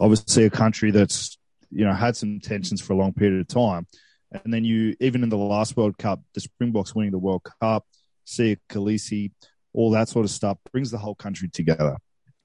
[0.00, 1.38] obviously a country that's
[1.70, 3.86] you know had some tensions for a long period of time,
[4.32, 7.86] and then you even in the last World Cup, the Springboks winning the World Cup,
[8.26, 9.30] Siya Kolisi,
[9.72, 11.96] all that sort of stuff brings the whole country together.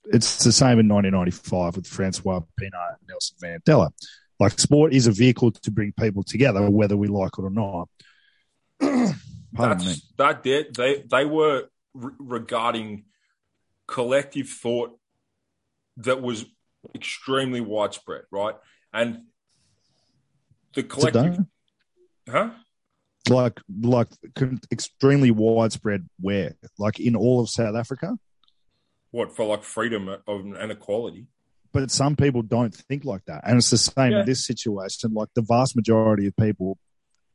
[0.06, 3.92] It's the same in 1995 with Francois Pienaar and Nelson Mandela.
[4.40, 7.90] Like sport is a vehicle to bring people together, whether we like it or not.
[9.54, 9.86] Pardon me.
[9.86, 13.06] That's that they they they were re- regarding
[13.88, 14.98] collective thought
[15.98, 16.46] that was
[16.94, 18.56] extremely widespread, right?
[18.94, 19.24] And
[20.74, 21.44] the collective, Today?
[22.30, 22.50] huh?
[23.30, 24.08] like like
[24.72, 28.18] extremely widespread where like in all of south africa
[29.12, 31.28] What for like freedom of and equality?
[31.74, 34.20] but some people don't think like that and it's the same Yeah.
[34.22, 36.78] in this situation like the vast majority of people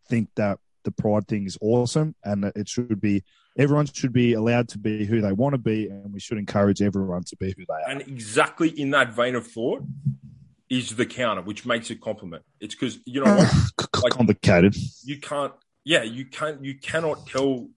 [0.09, 3.23] think that the pride thing is awesome and that it should be
[3.59, 6.81] everyone should be allowed to be who they want to be and we should encourage
[6.81, 9.83] everyone to be who they are And exactly in that vein of thought
[10.73, 12.43] is the counter, which makes it compliment.
[12.59, 13.37] It's because you know
[14.03, 14.75] like, complicated.
[15.05, 15.53] You can't.
[15.85, 16.65] Yeah, you can't.
[16.65, 17.69] You cannot tell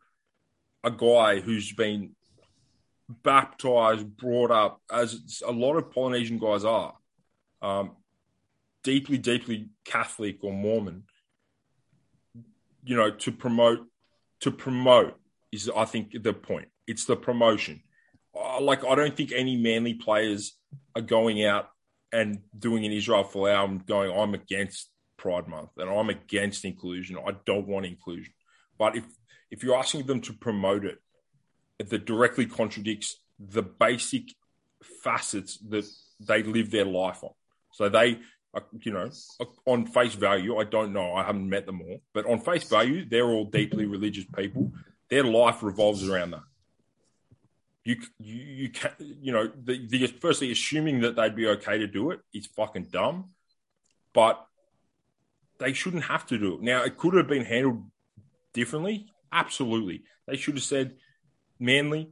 [0.82, 2.16] a guy who's been
[3.10, 6.94] baptized, brought up, as a lot of Polynesian guys are,
[7.62, 7.92] um,
[8.84, 11.04] deeply, deeply Catholic or Mormon.
[12.86, 13.80] You know, to promote,
[14.42, 15.16] to promote
[15.52, 16.70] is, I think, the point.
[16.88, 17.82] It's the promotion.
[18.36, 20.58] Uh, like, I don't think any manly players
[20.96, 21.70] are going out
[22.12, 27.18] and doing an Israel Folau and going, I'm against Pride Month and I'm against inclusion.
[27.18, 28.34] I don't want inclusion.
[28.78, 29.06] But if
[29.52, 31.00] if you're asking them to promote it,
[31.80, 34.24] that directly contradicts the basic
[35.04, 35.86] facets that
[36.20, 37.32] they live their life on.
[37.74, 38.20] So they,
[38.56, 42.02] uh, you know, uh, on face value, I don't know, I haven't met them all,
[42.14, 44.72] but on face value, they're all deeply religious people.
[45.10, 46.44] Their life revolves around that.
[47.84, 51.88] You, you, you can, you know, the, the firstly assuming that they'd be okay to
[51.88, 53.32] do it is fucking dumb,
[54.14, 54.44] but
[55.60, 56.62] they shouldn't have to do it.
[56.62, 57.84] Now, it could have been handled
[58.54, 60.04] differently, absolutely.
[60.28, 60.96] They should have said,
[61.60, 62.12] Manly,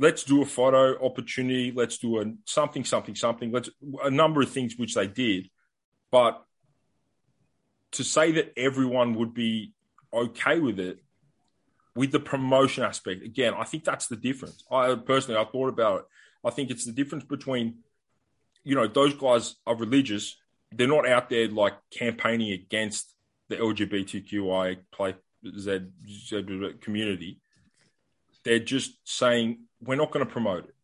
[0.00, 1.72] let's do a photo opportunity.
[1.72, 3.52] Let's do a something, something, something.
[3.52, 3.68] Let's
[4.02, 5.50] a number of things which they did,
[6.10, 6.42] but
[7.92, 9.74] to say that everyone would be
[10.12, 10.98] okay with it
[11.94, 16.00] with the promotion aspect again i think that's the difference i personally i thought about
[16.00, 16.04] it
[16.44, 17.78] i think it's the difference between
[18.64, 20.36] you know those guys are religious
[20.72, 23.14] they're not out there like campaigning against
[23.48, 25.14] the lgbtqi play
[25.58, 25.80] z,
[26.80, 27.40] community
[28.44, 30.74] they're just saying we're not going to promote it.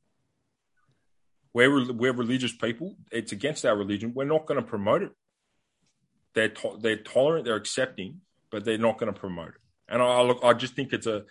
[1.52, 2.96] We're we're religious people.
[3.10, 4.12] It's against our religion.
[4.14, 5.12] We're not going to promote it.
[6.34, 7.44] They're to- they're tolerant.
[7.46, 9.60] They're accepting, but they're not going to promote it.
[9.88, 11.24] And I look, I just think it's a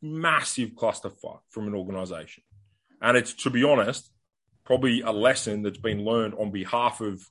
[0.00, 2.42] massive clusterfuck from an organisation.
[3.02, 4.10] And it's to be honest,
[4.64, 7.28] probably a lesson that's been learned on behalf of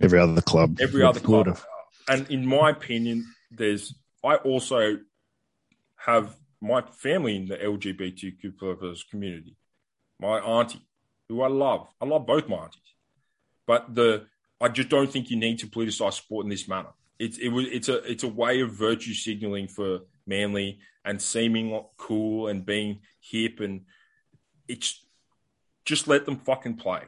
[0.00, 0.78] every other club.
[0.80, 1.58] Every other club.
[2.08, 4.98] And in my opinion, there's I also
[5.96, 9.56] have my family in the LGBTQ community,
[10.20, 10.86] my auntie,
[11.28, 11.88] who I love.
[12.00, 12.94] I love both my aunties,
[13.66, 14.26] but the
[14.60, 16.90] I just don't think you need to politicize sport in this manner.
[17.18, 21.82] It's it was it's a it's a way of virtue signaling for Manly and seeming
[21.96, 23.82] cool and being hip and
[24.68, 25.04] it's
[25.84, 27.02] just let them fucking play.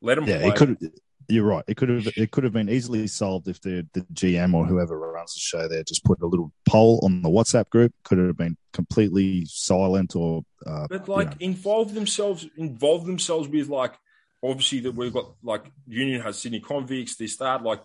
[0.00, 0.48] Let them yeah, play.
[0.48, 0.78] It could
[1.28, 1.64] you're right.
[1.68, 4.98] It could have it could have been easily solved if the the GM or whoever
[4.98, 7.92] runs the show there just put a little poll on the WhatsApp group.
[8.02, 10.42] Could have been completely silent or.
[10.66, 11.52] Uh, but like you know.
[11.52, 13.94] involve themselves, involve themselves with like
[14.42, 17.16] obviously that we've got like Union has Sydney convicts.
[17.16, 17.82] This that like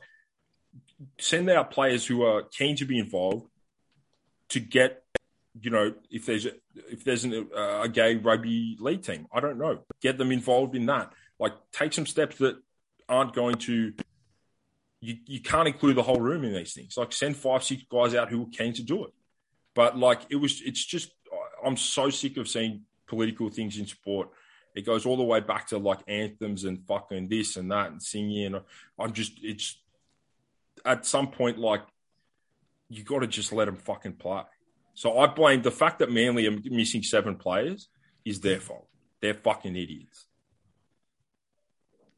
[1.19, 3.47] send out players who are keen to be involved
[4.49, 5.03] to get
[5.59, 6.51] you know if there's a,
[6.89, 9.27] if there's an, uh, a gay rugby league team.
[9.33, 9.79] I don't know.
[10.01, 11.11] Get them involved in that.
[11.39, 12.55] Like take some steps that
[13.09, 13.93] aren't going to
[15.03, 16.95] you, you can't include the whole room in these things.
[16.95, 19.13] Like send five, six guys out who are keen to do it.
[19.75, 21.11] But like it was it's just
[21.65, 24.29] I'm so sick of seeing political things in sport.
[24.75, 28.01] It goes all the way back to like anthems and fucking this and that and
[28.01, 28.45] singing.
[28.45, 28.61] And
[28.97, 29.77] I'm just it's
[30.85, 31.81] at some point like
[32.89, 34.43] you got to just let them fucking play.
[34.93, 37.89] So I blame the fact that Manly are missing seven players
[38.23, 38.87] is their fault.
[39.21, 40.27] They're fucking idiots.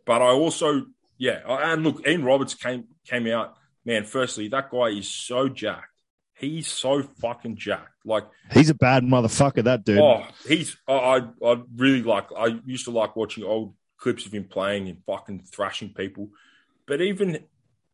[0.06, 0.86] But I also,
[1.18, 3.56] yeah, and look, Ian Roberts came came out.
[3.84, 5.90] Man, firstly, that guy is so jacked.
[6.34, 8.06] He's so fucking jacked.
[8.06, 9.64] Like he's a bad motherfucker.
[9.64, 10.00] That dude.
[10.00, 10.78] Oh, he's.
[10.88, 12.28] I I really like.
[12.38, 16.30] I used to like watching old clips of him playing and fucking thrashing people.
[16.86, 17.40] But even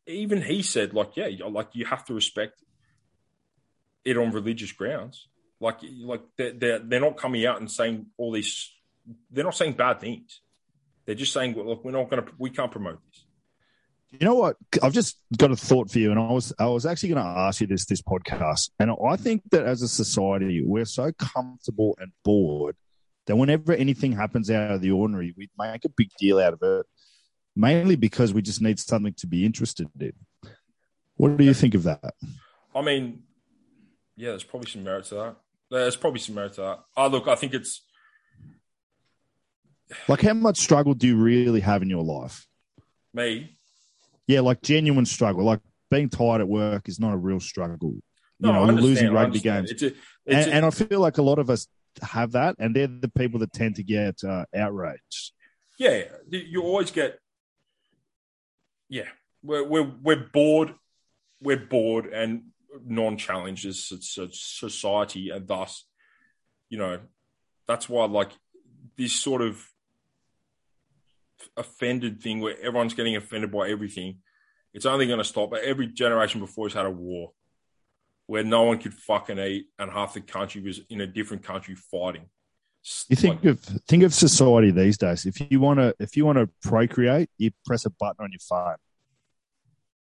[0.08, 2.62] even he said like, yeah, like you have to respect
[4.04, 5.28] it on religious grounds.
[5.60, 8.72] Like like they're they're, they're not coming out and saying all these.
[9.30, 10.42] They're not saying bad things.
[11.12, 13.26] They're just saying, well, look, we're not going to, we can't promote this.
[14.12, 14.56] You know what?
[14.82, 17.30] I've just got a thought for you, and I was I was actually going to
[17.30, 21.98] ask you this this podcast, and I think that as a society, we're so comfortable
[22.00, 22.78] and bored
[23.28, 26.60] that whenever anything happens out of the ordinary, we make a big deal out of
[26.62, 26.86] it,
[27.58, 30.14] mainly because we just need something to be interested in.
[31.18, 32.14] What do you think of that?
[32.74, 33.24] I mean,
[34.16, 35.36] yeah, there's probably some merit to that.
[35.70, 36.80] There's probably some merit to that.
[36.96, 37.82] Oh, look, I think it's
[40.08, 42.48] like, how much struggle do you really have in your life?
[43.14, 43.58] Me?
[44.28, 45.44] Yeah, like genuine struggle.
[45.44, 47.96] Like being tired at work is not a real struggle.
[48.40, 49.72] No, you know, losing rugby games.
[49.72, 51.68] It's a, it's and, a, and, I feel like a lot of us
[52.02, 55.34] have that, and they're the people that tend to get uh, outraged.
[55.78, 57.20] Yeah, you always get.
[58.90, 59.10] Yeah,
[59.44, 60.74] we're we're we're bored.
[61.42, 62.44] We're bored and
[62.86, 63.92] non-challenged as
[64.32, 65.86] society, and thus,
[66.70, 67.00] you know,
[67.68, 68.32] that's why like
[68.98, 69.64] this sort of
[71.58, 74.20] offended thing where everyone's getting offended by everything,
[74.74, 75.52] it's only going to stop.
[75.52, 77.32] But every generation before has had a war
[78.28, 81.76] where no one could fucking eat and half the country was in a different country
[81.76, 82.28] fighting.
[83.10, 85.26] You think like, of think of society these days.
[85.26, 88.40] If you want to if you want to procreate, you press a button on your
[88.40, 88.76] phone.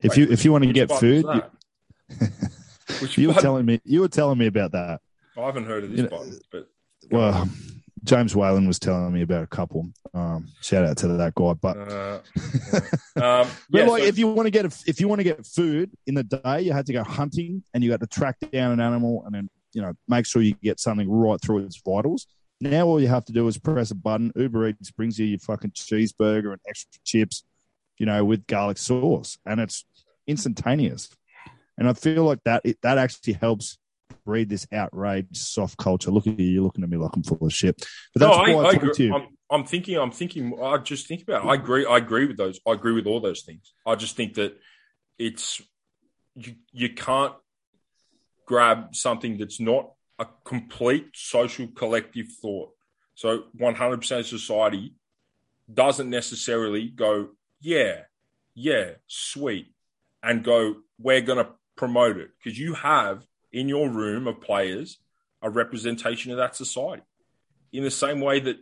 [0.01, 4.03] If wait, you if you want to get food, you, you were telling me you
[4.03, 5.01] were telling me about that.
[5.39, 6.69] I haven't heard of this you button, but
[7.11, 7.49] well,
[8.07, 9.91] James Whalen was telling me about a couple.
[10.15, 11.53] Um, shout out to that guy.
[11.55, 12.21] But, uh,
[13.17, 13.41] yeah.
[13.41, 15.25] um, but yeah, like, so- if you want to get a, if you want to
[15.25, 18.37] get food in the day, you had to go hunting and you got to track
[18.53, 21.81] down an animal and then you know make sure you get something right through its
[21.85, 22.27] vitals.
[22.61, 24.33] Now all you have to do is press a button.
[24.37, 27.45] Uber Eats brings you your fucking cheeseburger and extra chips,
[27.99, 29.85] you know, with garlic sauce, and it's
[30.27, 31.11] instantaneous.
[31.77, 33.79] And I feel like that it, that actually helps
[34.25, 36.11] breed this outrage soft culture.
[36.11, 37.77] Look at you, you're looking at me like I'm full of shit.
[38.15, 39.11] But that's no, I, I, I agree.
[39.11, 41.49] I'm, I'm, thinking, I'm thinking, I just think about it.
[41.49, 42.61] I agree, I agree with those.
[42.67, 43.73] I agree with all those things.
[43.87, 44.57] I just think that
[45.19, 45.63] it's,
[46.35, 47.35] you, you can't
[48.47, 52.71] grab something that's not a complete social collective thought.
[53.15, 54.95] So 100% society
[55.73, 57.31] doesn't necessarily go,
[57.61, 58.03] yeah,
[58.55, 59.73] yeah, sweet,
[60.23, 62.31] and go, we're going to promote it.
[62.39, 63.23] Because you have
[63.57, 64.99] in your room of players
[65.41, 67.03] a representation of that society.
[67.73, 68.59] In the same way that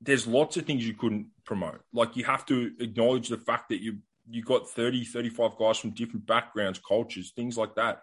[0.00, 1.80] there's lots of things you couldn't promote.
[1.92, 3.98] Like you have to acknowledge the fact that you
[4.32, 8.02] you got 30, 35 guys from different backgrounds, cultures, things like that.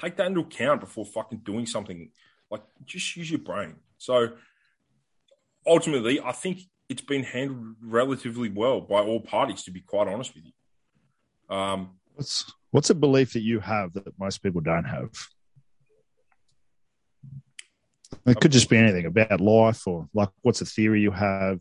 [0.00, 2.10] Take that into account before fucking doing something.
[2.50, 3.76] Like just use your brain.
[3.98, 4.30] So
[5.64, 10.34] ultimately, I think it's been handled relatively well by all parties, to be quite honest
[10.34, 11.56] with you.
[11.56, 15.10] Um, what's what's a belief that you have that most people don't have?
[18.26, 21.60] It could just be anything about life or like what's a theory you have.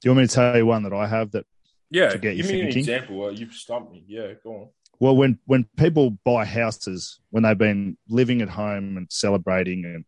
[0.00, 1.46] Do you want me to tell you one that I have that?
[1.90, 2.70] Yeah, to get give me thinking?
[2.72, 3.32] an example.
[3.32, 4.04] You've stumped me.
[4.06, 4.68] Yeah, go on.
[4.98, 10.04] Well, when when people buy houses, when they've been living at home and celebrating, and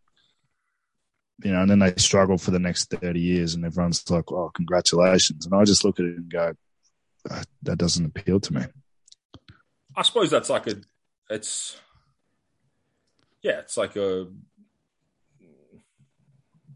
[1.44, 4.50] you know, and then they struggle for the next thirty years, and everyone's like, "Oh,
[4.54, 6.54] congratulations!" And I just look at it and go,
[7.62, 8.62] "That doesn't appeal to me."
[9.94, 10.76] I suppose that's like a,
[11.30, 11.76] it's
[13.42, 14.26] yeah, it's like a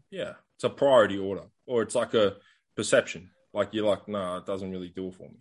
[0.09, 2.35] yeah, it's a priority order, or it's like a
[2.75, 3.31] perception.
[3.53, 5.39] Like you're like, no, nah, it doesn't really do it for me.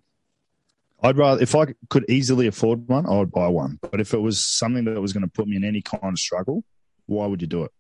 [1.02, 3.78] I'd rather if I could easily afford one, I would buy one.
[3.82, 6.18] But if it was something that was going to put me in any kind of
[6.18, 6.64] struggle,
[7.06, 7.72] why would you do it?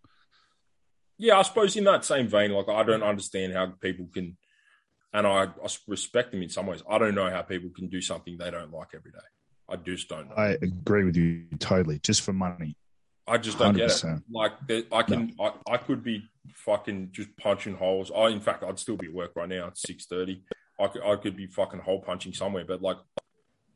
[1.18, 4.36] Yeah, I suppose in that same vein, like I don't understand how people can,
[5.12, 6.82] and I, I respect them in some ways.
[6.90, 9.18] I don't know how people can do something they don't like every day.
[9.68, 10.28] I just don't.
[10.28, 10.34] Know.
[10.34, 12.00] I agree with you totally.
[12.00, 12.76] Just for money,
[13.26, 13.76] I just don't 100%.
[13.76, 14.22] get it.
[14.30, 14.52] Like
[14.92, 15.54] I can, no.
[15.66, 18.10] I, I could be fucking just punching holes.
[18.14, 19.68] I, in fact, I'd still be at work right now.
[19.68, 20.42] It's six thirty.
[20.80, 22.96] I could, I could be fucking hole punching somewhere, but like,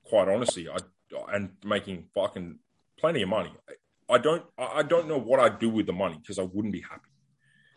[0.04, 0.78] quite honestly, I
[1.32, 2.58] and making fucking
[2.98, 3.52] plenty of money.
[4.08, 6.80] I don't, I don't know what I'd do with the money because I wouldn't be
[6.80, 7.10] happy.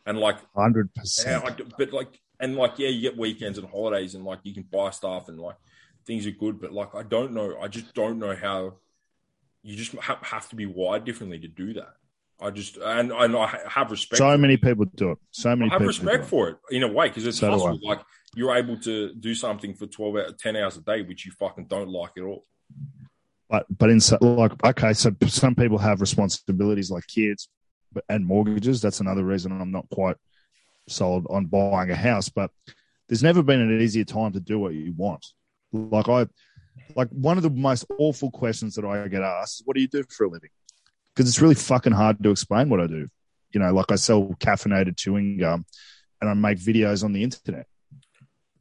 [0.05, 1.43] And like, hundred percent.
[1.77, 4.89] But like, and like, yeah, you get weekends and holidays, and like, you can buy
[4.91, 5.57] stuff, and like,
[6.05, 6.59] things are good.
[6.59, 7.57] But like, I don't know.
[7.61, 8.77] I just don't know how
[9.63, 11.93] you just ha- have to be wired differently to do that.
[12.41, 14.17] I just and, and I have respect.
[14.17, 15.17] So many people do it.
[15.31, 15.69] So many.
[15.69, 17.79] I have respect for it in a way because it's so hustle.
[17.83, 18.01] Like
[18.33, 21.65] you're able to do something for twelve out ten hours a day, which you fucking
[21.65, 22.45] don't like at all.
[23.49, 27.49] But but in like okay, so some people have responsibilities like kids
[28.07, 28.81] and mortgages.
[28.81, 30.15] That's another reason I'm not quite
[30.87, 32.29] sold on buying a house.
[32.29, 32.51] But
[33.09, 35.25] there's never been an easier time to do what you want.
[35.73, 36.27] Like I
[36.95, 39.87] like one of the most awful questions that I get asked is, "What do you
[39.87, 40.49] do for a living?"
[41.13, 43.07] Because it's really fucking hard to explain what I do.
[43.51, 45.65] You know, like I sell caffeinated chewing gum,
[46.21, 47.67] and I make videos on the internet.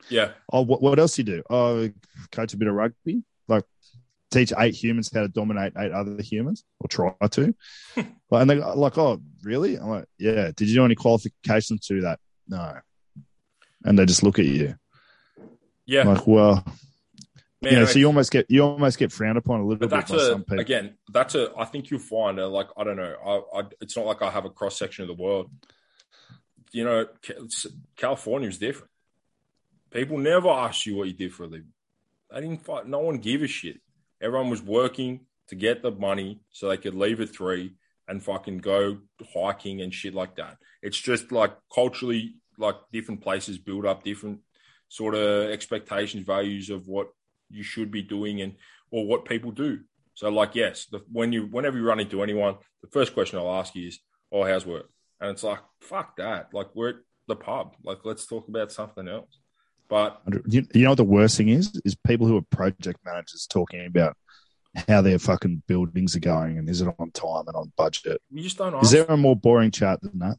[0.09, 0.33] Yeah.
[0.53, 1.43] Oh, what, what else do you do?
[1.51, 1.91] Oh,
[2.33, 3.23] coach a bit of rugby.
[3.47, 3.65] Like
[4.31, 7.55] teach eight humans how to dominate eight other humans, or try to.
[7.97, 12.21] and they're like, "Oh, really?" I'm like, "Yeah." Did you do any qualifications to that?
[12.49, 12.79] No.
[13.85, 14.75] And they just look at you.
[15.87, 16.03] Yeah.
[16.03, 16.65] Like, well,
[17.61, 19.91] Man, you know, so you almost get you almost get frowned upon a little bit
[19.91, 20.61] by a, some people.
[20.61, 21.53] Again, that's a.
[21.59, 23.15] I think you'll find uh, like I don't know.
[23.25, 25.51] I, I it's not like I have a cross section of the world.
[26.71, 27.07] You know,
[27.97, 28.91] California is different.
[29.91, 31.73] People never ask you what you did for a living.
[32.31, 32.65] They didn't.
[32.65, 33.81] Fight, no one give a shit.
[34.21, 37.75] Everyone was working to get the money so they could leave at three
[38.07, 38.99] and fucking go
[39.35, 40.59] hiking and shit like that.
[40.81, 44.41] It's just like culturally, like different places build up different
[44.89, 47.09] sort of expectations, values of what
[47.51, 48.55] you should be doing and
[48.91, 49.81] or what people do.
[50.15, 53.55] So, like, yes, the, when you whenever you run into anyone, the first question I'll
[53.55, 54.01] ask you is,
[54.33, 54.91] "Oh, how's work?"
[55.21, 56.97] And it's like, "Fuck that!" Like, we're at
[57.29, 57.77] the pub.
[57.85, 59.39] Like, let's talk about something else.
[59.89, 61.81] But You, you know what the worst thing is?
[61.85, 64.17] Is people who are project managers talking about
[64.87, 68.21] how their fucking buildings are going and is it on time and on budget.
[68.31, 70.39] you just don't Is there a more boring chat than that?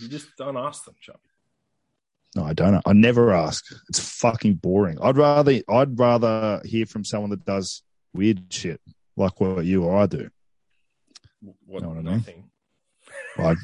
[0.00, 1.20] You just don't ask them, Chubby.
[2.34, 2.80] No, I don't.
[2.86, 3.64] I never ask.
[3.88, 4.98] It's fucking boring.
[5.02, 7.82] I'd rather I'd rather hear from someone that does
[8.14, 8.80] weird shit
[9.16, 10.28] like what you or I do.
[11.66, 12.12] What, Know what I mean?
[12.16, 12.50] nothing.
[13.36, 13.58] Like,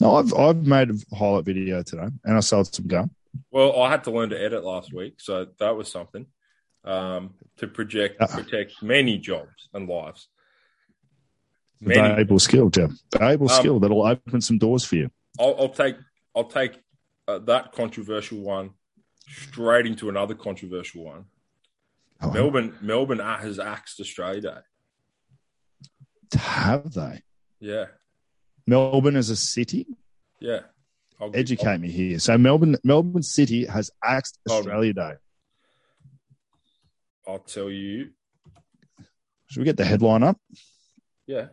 [0.00, 3.10] no, I've I've made a highlight video today and I sold some gum.
[3.50, 6.26] Well, I had to learn to edit last week, so that was something
[6.84, 8.26] um, to project Uh.
[8.28, 10.28] protect many jobs and lives.
[11.80, 12.00] Many.
[12.00, 12.96] Valuable skill, Jim.
[13.18, 15.10] Valuable Um, skill that'll open some doors for you.
[15.40, 15.96] I'll, I'll take
[16.36, 16.78] I'll take
[17.26, 18.70] uh, that controversial one
[19.28, 21.24] straight into another controversial one.
[22.20, 24.58] Oh, Melbourne Melbourne has axed Australia Day.
[26.38, 27.22] Have they?
[27.60, 27.86] Yeah,
[28.66, 29.86] Melbourne as a city?
[30.40, 30.60] yeah.
[31.20, 32.18] I'll Educate me here.
[32.18, 34.38] So Melbourne Melbourne City has axed.
[34.50, 35.12] Australia Day.
[37.24, 38.10] I'll, I'll tell you.
[39.46, 40.36] Should we get the headline up?
[41.28, 41.46] Yeah.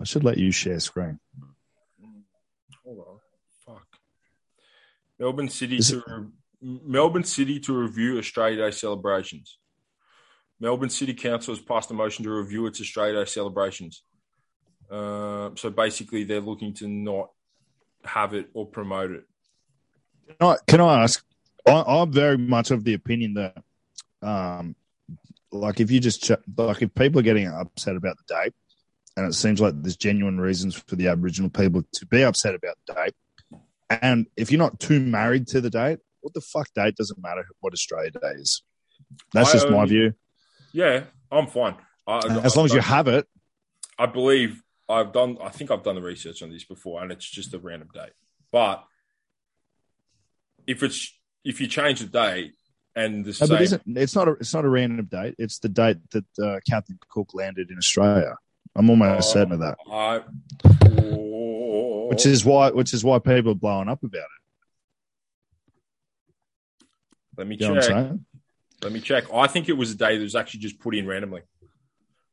[0.00, 1.18] I should let you share screen.
[2.84, 3.18] Hold on.
[3.66, 3.86] Fuck.
[5.18, 6.26] Melbourne City Is to it- re-
[6.60, 9.58] Melbourne City to review Australia Day celebrations.
[10.60, 14.02] Melbourne City Council has passed a motion to review its Australia Day celebrations.
[14.90, 17.30] Uh, so basically, they're looking to not
[18.04, 19.24] have it or promote it.
[20.26, 21.24] Can I, can I ask?
[21.66, 23.62] I, I'm very much of the opinion that,
[24.22, 24.74] um,
[25.52, 28.54] like if you just ch- like if people are getting upset about the date,
[29.16, 32.76] and it seems like there's genuine reasons for the Aboriginal people to be upset about
[32.86, 33.14] the date,
[33.90, 37.44] and if you're not too married to the date, what the fuck date doesn't matter
[37.60, 38.62] what Australia Day is.
[39.32, 40.14] That's I just my um, view.
[40.72, 41.76] Yeah, I'm fine.
[42.06, 43.26] I, uh, As long as you have it,
[43.98, 45.38] I believe I've done.
[45.42, 48.12] I think I've done the research on this before, and it's just a random date.
[48.50, 48.84] But
[50.66, 51.12] if it's
[51.44, 52.54] if you change the date
[52.96, 55.34] and the No, same, it's not a it's not a random date.
[55.38, 58.34] It's the date that uh, Captain Cook landed in Australia.
[58.74, 59.32] I'm almost Oh.
[59.34, 59.76] certain of that.
[59.90, 60.22] I,
[62.08, 64.44] Which is why which is why people are blowing up about it.
[67.36, 68.12] let me You know check.
[68.82, 69.24] Let me check.
[69.32, 71.42] I think it was a day that was actually just put in randomly.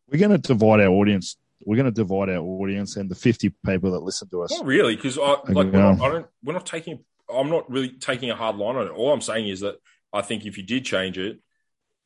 [0.09, 1.37] We're going to divide our audience.
[1.63, 4.51] We're going to divide our audience and the 50 people that listen to us.
[4.51, 6.25] Not really, because I like we're not, I don't.
[6.43, 7.05] We're not taking.
[7.33, 8.91] I'm not really taking a hard line on it.
[8.91, 9.77] All I'm saying is that
[10.11, 11.39] I think if you did change it,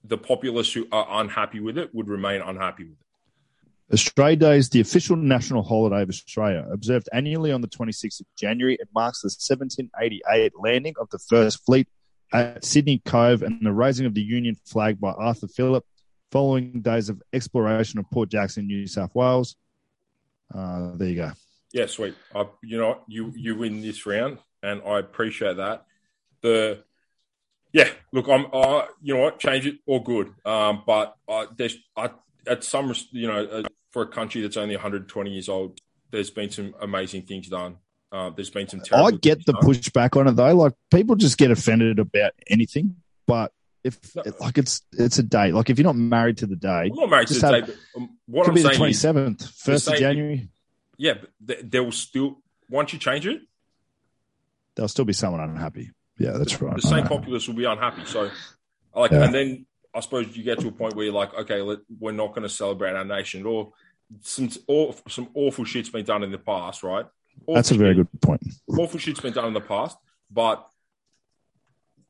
[0.03, 3.04] the populace who are unhappy with it would remain unhappy with it.
[3.93, 6.65] Australia Day is the official national holiday of Australia.
[6.71, 11.63] Observed annually on the 26th of January, it marks the 1788 landing of the first
[11.65, 11.87] fleet
[12.33, 15.85] at Sydney Cove and the raising of the Union flag by Arthur Phillip,
[16.31, 19.55] following days of exploration of Port Jackson, New South Wales.
[20.53, 21.31] Uh, there you go.
[21.71, 22.15] Yeah, sweet.
[22.33, 25.85] I, you know, you you win this round, and I appreciate that.
[26.41, 26.83] The
[27.75, 30.33] yeah, look, I'm, I, you know what, change it or good.
[30.45, 32.11] Um, but I, there's, I,
[32.47, 33.63] at some, you know,
[33.95, 35.79] for a country that's only 120 years old,
[36.11, 37.77] there's been some amazing things done.
[38.11, 39.07] Uh, there's been some terrible.
[39.07, 39.61] I get the done.
[39.61, 40.53] pushback on it though.
[40.53, 43.53] Like people just get offended about anything, but
[43.85, 44.23] if No.
[44.41, 45.53] like it's it's a date.
[45.53, 47.73] Like if you're not married to the day, I'm not married to the have- day,
[47.95, 50.49] um, what could I'm be the saying twenty is, first of January.
[50.97, 53.43] yeah, but th- there will still once you change it,
[54.75, 55.91] There'll still be someone unhappy.
[56.19, 56.75] Yeah, that's right.
[56.75, 58.03] the same populace will be unhappy.
[58.05, 58.29] So,
[58.93, 59.23] like, Yeah.
[59.23, 62.11] and then I suppose you get to a point where you're like, okay, let, we're
[62.11, 63.71] not going to celebrate our nation, or
[64.21, 64.49] some
[65.07, 67.05] some awful shit's been done in the past, right?
[67.41, 68.41] Awful That's a very shit- good point.
[68.77, 69.97] awful shit's been done in the past,
[70.31, 70.67] but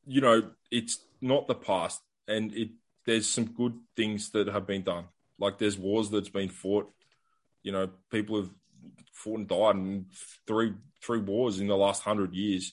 [0.06, 2.70] you know, it's not the past, and it
[3.06, 5.04] there's some good things that have been done.
[5.38, 6.90] Like there's wars that's been fought.
[7.62, 8.50] You know, people have
[9.12, 10.06] fought and died in
[10.46, 12.72] three three wars in the last hundred years.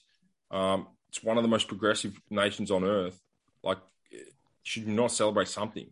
[0.50, 3.20] Um, it's one of the most progressive nations on earth.
[3.62, 3.78] Like,
[4.62, 5.86] should you not celebrate something?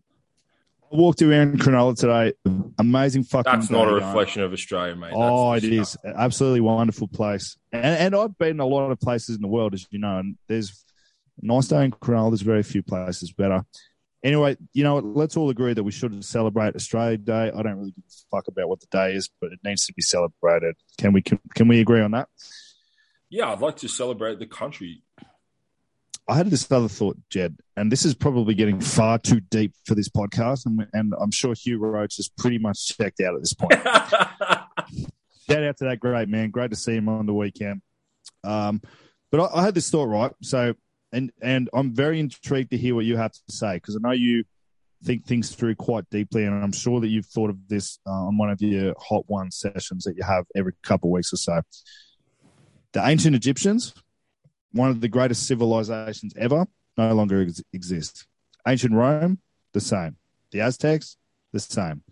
[0.93, 2.33] I walked around Cronulla today.
[2.77, 3.51] Amazing fucking.
[3.51, 5.11] That's not a reflection of Australia, mate.
[5.15, 9.35] Oh, That's it is absolutely wonderful place, and and I've been a lot of places
[9.35, 10.85] in the world, as you know, and there's
[11.41, 12.29] a nice day in Cronulla.
[12.29, 13.65] There's very few places better.
[14.23, 17.51] Anyway, you know, let's all agree that we should celebrate Australia Day.
[17.53, 19.93] I don't really give a fuck about what the day is, but it needs to
[19.93, 20.75] be celebrated.
[20.99, 22.29] Can we can, can we agree on that?
[23.29, 25.01] Yeah, I'd like to celebrate the country.
[26.27, 29.93] I had this other thought, Jed, and this is probably getting far too deep for
[29.93, 33.53] this podcast, and, and I'm sure Hugh Roach is pretty much checked out at this
[33.53, 33.73] point.
[35.49, 36.49] Shout out to that great man.
[36.49, 37.81] Great to see him on the weekend.
[38.45, 38.81] Um,
[39.31, 40.31] but I, I had this thought, right?
[40.41, 40.73] So,
[41.11, 44.13] and and I'm very intrigued to hear what you have to say because I know
[44.13, 44.45] you
[45.03, 48.37] think things through quite deeply, and I'm sure that you've thought of this uh, on
[48.37, 51.61] one of your hot one sessions that you have every couple of weeks or so.
[52.93, 53.93] The ancient Egyptians,
[54.73, 56.67] one of the greatest civilizations ever,
[56.97, 58.27] no longer ex- exist.
[58.67, 59.39] Ancient Rome,
[59.73, 60.17] the same.
[60.51, 61.17] The Aztecs,
[61.51, 62.03] the same.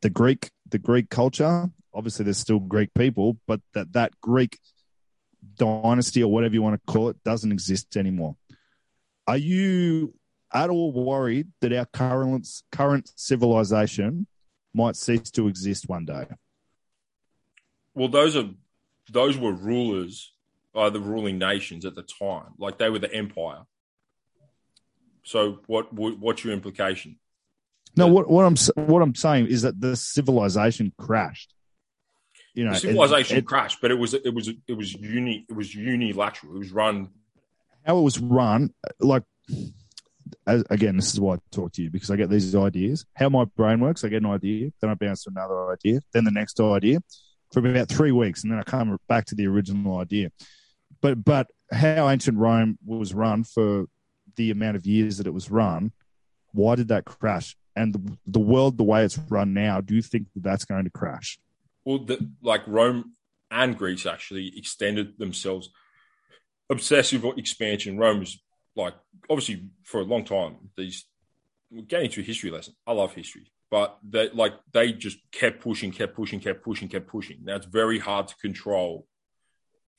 [0.00, 4.58] The Greek, the Greek culture, obviously there's still Greek people, but that that Greek
[5.56, 8.36] dynasty or whatever you want to call it doesn't exist anymore.
[9.26, 10.14] Are you
[10.52, 14.26] at all worried that our current current civilization
[14.74, 16.26] might cease to exist one day?
[17.94, 18.50] Well, those are
[19.10, 20.32] those were rulers,
[20.74, 22.54] uh, the ruling nations at the time.
[22.58, 23.62] Like they were the empire.
[25.24, 27.18] So, what what's your implication?
[27.96, 28.56] No, what, what I'm
[28.86, 31.54] what I'm saying is that the civilization crashed.
[32.54, 35.44] You know, the civilization it, it, crashed, but it was it was it was uni
[35.48, 36.54] it was unilateral.
[36.54, 37.10] It was run.
[37.84, 39.22] How it was run, like
[40.46, 43.06] as, again, this is why I talk to you because I get these ideas.
[43.14, 46.24] How my brain works, I get an idea, then I bounce to another idea, then
[46.24, 47.00] the next idea
[47.52, 50.30] for about three weeks, and then I come back to the original idea.
[51.00, 53.86] But but how ancient Rome was run for
[54.36, 55.92] the amount of years that it was run,
[56.52, 57.56] why did that crash?
[57.76, 60.84] And the, the world, the way it's run now, do you think that that's going
[60.84, 61.38] to crash?
[61.84, 63.14] Well, the, like Rome
[63.50, 65.70] and Greece actually extended themselves.
[66.68, 67.98] Obsessive expansion.
[67.98, 68.40] Rome was
[68.76, 68.94] like
[69.28, 70.56] obviously for a long time.
[70.76, 71.06] These
[71.70, 72.74] we're getting to a history lesson.
[72.86, 77.08] I love history, but they like they just kept pushing, kept pushing, kept pushing, kept
[77.08, 77.38] pushing.
[77.42, 79.06] Now it's very hard to control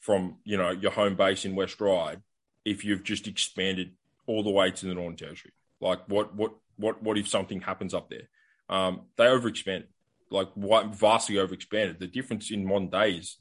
[0.01, 2.21] from you know your home base in West Ryde
[2.65, 3.93] if you've just expanded
[4.27, 5.53] all the way to the Northern Territory.
[5.79, 8.27] Like what what what what if something happens up there?
[8.69, 9.87] Um, they overexpanded,
[10.29, 11.99] like vastly overexpanded.
[11.99, 13.37] The difference in modern days,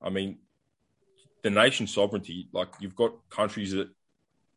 [0.00, 0.38] I mean,
[1.42, 2.48] the nation sovereignty.
[2.52, 3.88] Like you've got countries that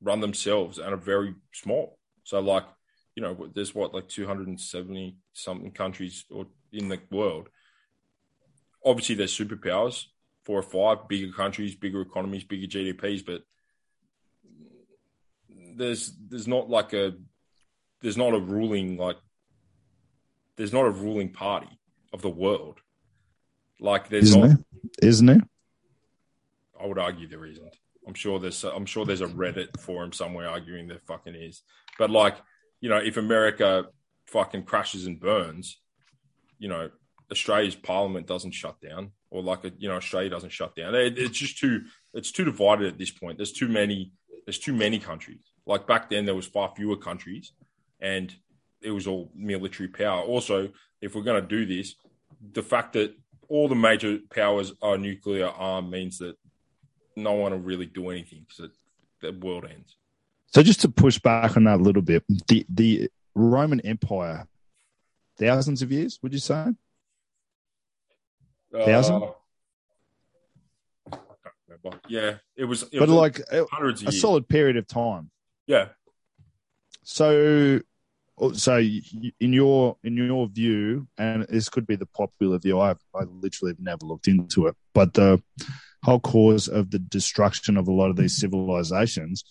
[0.02, 1.98] run themselves and are very small.
[2.24, 2.66] So like,
[3.16, 7.50] you know, there's what like 270 something countries or in the world.
[8.84, 10.06] Obviously, there's superpowers,
[10.46, 13.42] four or five bigger countries, bigger economies, bigger GDPs, but
[15.76, 17.14] there's there's not like a
[18.02, 19.18] there's not a ruling like
[20.56, 21.80] there's not a ruling party
[22.14, 22.80] of the world.
[23.80, 25.10] Like there's isn't not, there?
[25.10, 25.42] Isn't there?
[26.82, 27.76] I would argue there isn't.
[28.08, 31.64] I'm sure there's I'm sure there's a Reddit forum somewhere arguing there fucking is.
[31.98, 32.38] But like,
[32.80, 33.86] you know, if America
[34.28, 35.78] fucking crashes and burns,
[36.60, 36.90] you know,
[37.32, 40.96] Australia's parliament doesn't shut down, or like a, you know, Australia doesn't shut down.
[40.96, 41.84] It, it's just too
[42.14, 43.38] it's too divided at this point.
[43.38, 44.12] There's too many
[44.46, 45.52] there's too many countries.
[45.66, 47.52] Like back then, there was far fewer countries,
[48.00, 48.34] and
[48.82, 50.22] it was all military power.
[50.22, 50.70] Also,
[51.02, 51.96] if we're going to do this,
[52.54, 53.16] the fact that
[53.50, 56.36] all the major powers are nuclear armed means that
[57.16, 58.72] no one will really do anything because
[59.22, 59.98] the world ends.
[60.48, 64.48] So just to push back on that a little bit, the the Roman Empire,
[65.38, 66.68] thousands of years, would you say?
[68.84, 69.24] Thousand.
[71.14, 72.84] Uh, yeah, it was.
[72.84, 75.30] It but was like hundreds a solid period of time.
[75.68, 75.90] Yeah.
[77.04, 77.82] So,
[78.54, 82.80] so in your in your view, and this could be the popular view.
[82.80, 85.42] I I literally have never looked into it, but the
[86.04, 89.44] whole cause of the destruction of a lot of these civilizations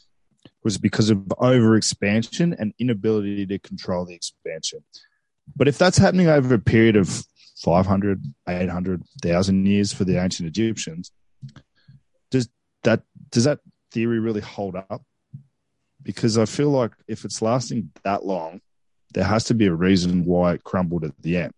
[0.63, 4.81] was because of over expansion and inability to control the expansion.
[5.57, 7.25] But if that's happening over a period of
[7.65, 11.11] 500, 800, 1,000 years for the ancient Egyptians,
[12.31, 12.49] does
[12.83, 13.61] that does that
[13.91, 15.03] theory really hold up?
[16.03, 18.61] Because I feel like if it's lasting that long,
[19.15, 21.55] there has to be a reason why it crumbled at the end.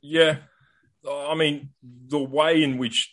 [0.00, 0.36] Yeah,
[1.10, 3.12] I mean the way in which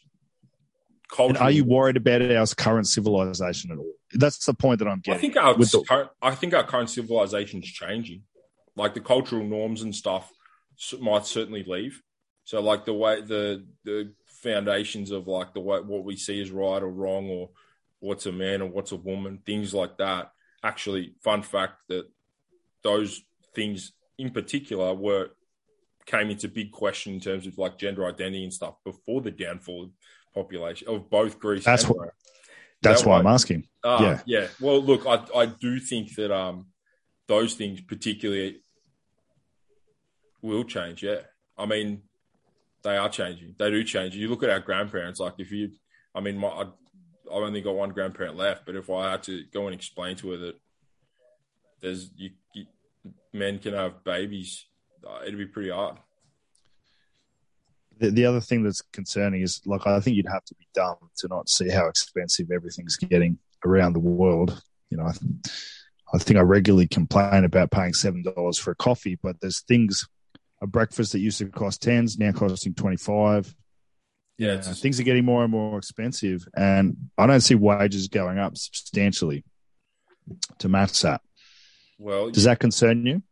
[1.09, 1.29] culture.
[1.29, 3.93] And are you worried about our current civilization at all?
[4.13, 5.17] That's the point that I'm getting.
[5.17, 8.21] I think our the- current, I think our current civilization is changing.
[8.75, 10.31] Like the cultural norms and stuff
[10.99, 12.01] might certainly leave.
[12.43, 16.51] So like the way the the foundations of like the way what we see as
[16.51, 17.49] right or wrong or
[17.99, 20.31] what's a man or what's a woman, things like that.
[20.63, 22.09] Actually, fun fact that
[22.83, 23.23] those
[23.53, 25.29] things in particular were
[26.05, 29.91] came into big question in terms of like gender identity and stuff before the downfall
[30.33, 31.63] population of both Greece.
[31.63, 32.09] That's what.
[32.83, 33.67] That's that why I'm asking.
[33.83, 34.47] Uh, yeah, yeah.
[34.59, 36.65] Well, look, I I do think that um
[37.27, 38.61] those things particularly
[40.41, 41.03] will change.
[41.03, 41.21] Yeah,
[41.57, 42.03] I mean
[42.83, 43.55] they are changing.
[43.57, 44.15] They do change.
[44.15, 45.19] You look at our grandparents.
[45.19, 45.71] Like if you,
[46.15, 46.63] I mean, my I,
[47.31, 50.31] I only got one grandparent left, but if I had to go and explain to
[50.31, 50.55] her that
[51.81, 52.65] there's you, you
[53.33, 54.65] men can have babies,
[55.07, 55.97] uh, it'd be pretty hard
[58.01, 60.97] the, the other thing that's concerning is like I think you'd have to be dumb
[61.17, 64.61] to not see how expensive everything's getting around the world.
[64.89, 65.13] You know, I,
[66.13, 70.07] I think I regularly complain about paying seven dollars for a coffee, but there's things
[70.61, 73.53] a breakfast that used to cost tens now costing twenty five.
[74.37, 78.07] Yeah, it's just- things are getting more and more expensive, and I don't see wages
[78.07, 79.43] going up substantially
[80.59, 81.21] to match that.
[81.99, 83.23] well, Does that concern you?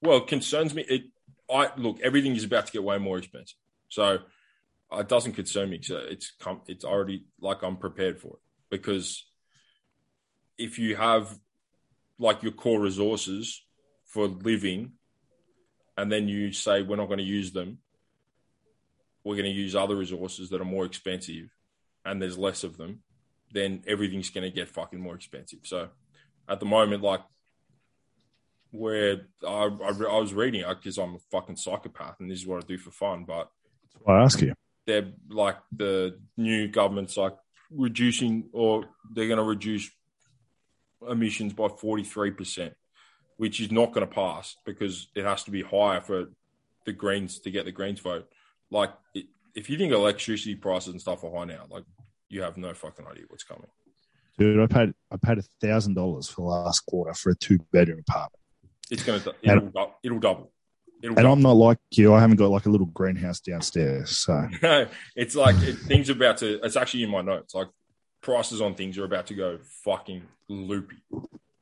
[0.00, 0.84] Well, it concerns me.
[0.88, 1.02] It,
[1.50, 3.56] I look, everything is about to get way more expensive,
[3.88, 4.18] so
[4.92, 5.80] uh, it doesn't concern me.
[5.82, 8.40] So it's come, it's already like I'm prepared for it
[8.70, 9.24] because
[10.58, 11.38] if you have
[12.18, 13.62] like your core resources
[14.06, 14.92] for living,
[15.96, 17.78] and then you say we're not going to use them,
[19.22, 21.48] we're going to use other resources that are more expensive,
[22.04, 23.00] and there's less of them,
[23.52, 25.60] then everything's going to get fucking more expensive.
[25.62, 25.88] So
[26.48, 27.22] at the moment, like
[28.74, 32.62] where I, I, I was reading because I'm a fucking psychopath and this is what
[32.62, 33.24] I do for fun.
[33.24, 33.48] But
[34.06, 34.52] I ask you.
[34.86, 37.36] they're like the new government's like
[37.70, 39.88] reducing or they're going to reduce
[41.08, 42.72] emissions by 43%,
[43.36, 46.26] which is not going to pass because it has to be higher for
[46.84, 48.28] the Greens to get the Greens vote.
[48.70, 51.84] Like, it, if you think electricity prices and stuff are high now, like,
[52.28, 53.66] you have no fucking idea what's coming.
[54.38, 58.02] Dude, I paid I paid a thousand dollars for last quarter for a two bedroom
[58.06, 58.40] apartment.
[58.90, 60.52] It's going to, it'll, dou- it'll double.
[61.02, 64.18] It'll And I'm not like you, I haven't got like a little greenhouse downstairs.
[64.18, 66.60] So No, it's like it, things are about to.
[66.64, 67.54] It's actually in my notes.
[67.54, 67.68] Like
[68.22, 70.96] prices on things are about to go fucking loopy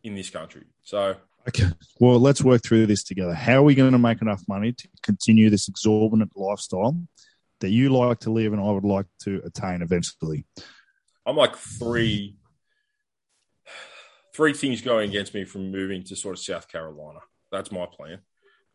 [0.03, 0.65] in this country.
[0.83, 1.17] So
[1.49, 1.69] Okay.
[1.99, 3.35] Well, let's work through this together.
[3.35, 6.97] How are we going to make enough money to continue this exorbitant lifestyle
[7.61, 10.45] that you like to live and I would like to attain eventually?
[11.27, 12.37] I'm like three,
[14.35, 17.21] three things going against me from moving to sort of South Carolina.
[17.51, 18.21] That's my plan,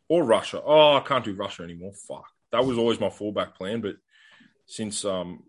[0.08, 0.62] or Russia.
[0.64, 1.94] Oh, I can't do Russia anymore.
[2.08, 2.28] Fuck.
[2.52, 3.96] That was always my fallback plan, but
[4.66, 5.44] since um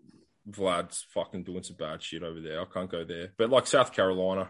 [0.49, 3.33] Vlad's fucking doing some bad shit over there, I can't go there.
[3.37, 4.49] But like South Carolina,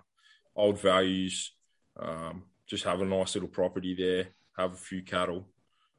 [0.55, 1.51] old values,
[1.99, 5.47] um, just have a nice little property there, have a few cattle.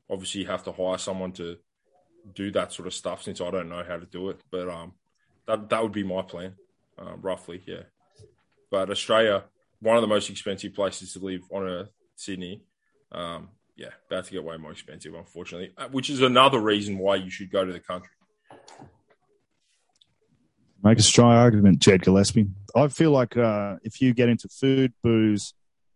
[0.09, 1.57] Obviously, you have to hire someone to
[2.35, 4.41] do that sort of stuff since I don't know how to do it.
[4.51, 4.93] But um,
[5.47, 6.55] that that would be my plan,
[6.99, 7.83] uh, roughly, yeah.
[8.71, 9.45] But Australia,
[9.81, 12.63] one of the most expensive places to live on Earth, Sydney,
[13.11, 15.73] um, yeah, about to get way more expensive, unfortunately.
[15.77, 18.11] uh, Which is another reason why you should go to the country.
[20.83, 22.49] Make a strong argument, Jed Gillespie.
[22.75, 25.53] I feel like uh, if you get into food, booze,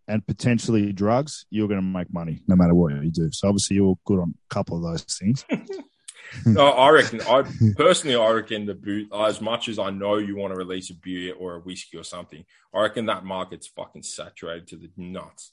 [0.09, 3.31] and potentially drugs, you're going to make money no matter what you do.
[3.33, 5.45] So obviously, you're good on a couple of those things.
[6.47, 7.21] no, I reckon.
[7.23, 7.45] I
[7.77, 9.09] personally, I reckon the boot.
[9.15, 12.05] As much as I know you want to release a beer or a whiskey or
[12.05, 12.45] something,
[12.75, 15.53] I reckon that market's fucking saturated to the nuts.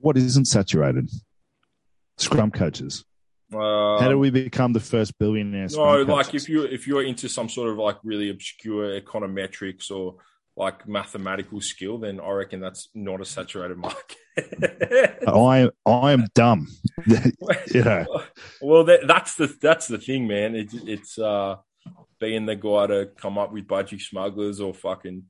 [0.00, 1.08] what isn't saturated?
[2.16, 3.04] Scrum coaches.
[3.52, 5.66] Uh, How do we become the first billionaire?
[5.72, 6.44] No, like coaches?
[6.44, 10.16] if you if you're into some sort of like really obscure econometrics or
[10.56, 14.16] like mathematical skill, then I reckon that's not a saturated market.
[15.26, 16.68] I I am dumb.
[17.06, 18.22] you know,
[18.60, 20.54] well, that, that's the that's the thing, man.
[20.54, 21.56] It's it's uh,
[22.18, 25.24] being the guy to come up with budgie smugglers or fucking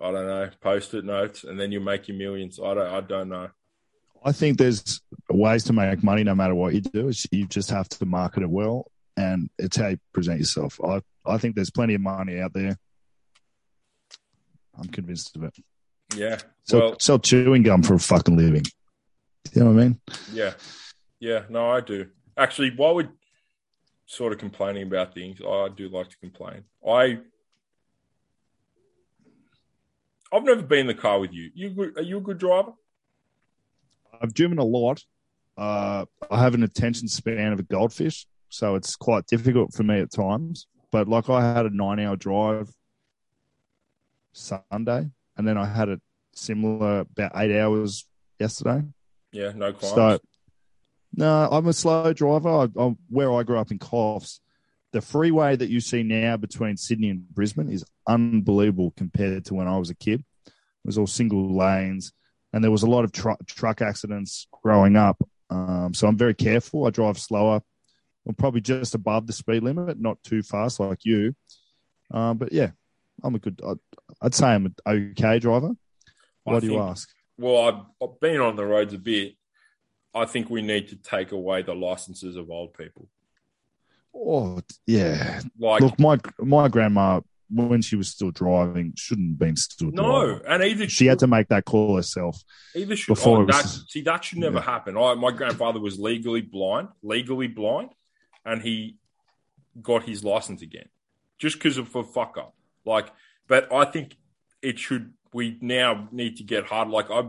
[0.00, 2.60] I don't know post-it notes, and then you make your millions.
[2.62, 3.48] I don't I don't know.
[4.24, 5.00] I think there's
[5.30, 7.12] ways to make money no matter what you do.
[7.30, 10.80] You just have to market it well, and it's how you present yourself.
[10.84, 12.76] I I think there's plenty of money out there.
[14.78, 15.56] I'm convinced of it.
[16.14, 16.38] Yeah.
[16.64, 18.64] So well, sell chewing gum for a fucking living.
[19.52, 20.00] You know what I mean?
[20.32, 20.54] yeah,
[21.20, 21.42] yeah.
[21.48, 22.06] No, I do
[22.36, 22.70] actually.
[22.74, 23.08] While we're
[24.06, 26.64] sort of complaining about things, I do like to complain.
[26.86, 27.20] I.
[30.32, 31.50] I've never been in the car with you.
[31.54, 32.72] You good, are you a good driver?
[34.20, 35.04] I've driven a lot.
[35.56, 40.00] Uh, I have an attention span of a goldfish, so it's quite difficult for me
[40.00, 40.66] at times.
[40.90, 42.70] But like I had a nine-hour drive
[44.36, 46.00] Sunday, and then I had a
[46.34, 48.06] similar about eight hours
[48.38, 48.82] yesterday.
[49.32, 49.94] Yeah, no crimes.
[49.94, 50.18] So,
[51.14, 52.48] no, I'm a slow driver.
[52.48, 54.40] I, I'm, where I grew up in Coffs,
[54.92, 59.68] the freeway that you see now between Sydney and Brisbane is unbelievable compared to when
[59.68, 60.24] I was a kid.
[60.46, 60.52] It
[60.84, 62.12] was all single lanes,
[62.52, 65.22] and there was a lot of tru- truck accidents growing up.
[65.50, 66.86] Um, so I'm very careful.
[66.86, 67.62] I drive slower.
[68.28, 71.34] I'm probably just above the speed limit, not too fast like you.
[72.10, 72.70] Um, but yeah,
[73.26, 73.60] I'm a good.
[73.66, 73.78] I'd,
[74.22, 75.70] I'd say I'm an okay driver.
[76.46, 77.08] I What do you ask?
[77.38, 79.34] Well, I've, I've been on the roads a bit.
[80.14, 83.08] I think we need to take away the licenses of old people.
[84.14, 87.20] Oh yeah, Like, Look, my my grandma,
[87.50, 90.46] when she was still driving, shouldn't have been still no, driving.
[90.46, 92.42] and either She had to make that call herself.
[92.74, 94.62] either should oh, before oh, was- that, see that should never Yeah.
[94.64, 94.96] happen.
[94.96, 97.90] I, my grandfather was legally blind, legally blind,
[98.46, 98.96] and he
[99.82, 100.88] got his license again
[101.38, 102.54] just because of a fuck up.
[102.86, 103.12] Like,
[103.48, 104.16] but I think
[104.62, 105.12] it should.
[105.32, 106.88] We now need to get hard.
[106.88, 107.28] Like I,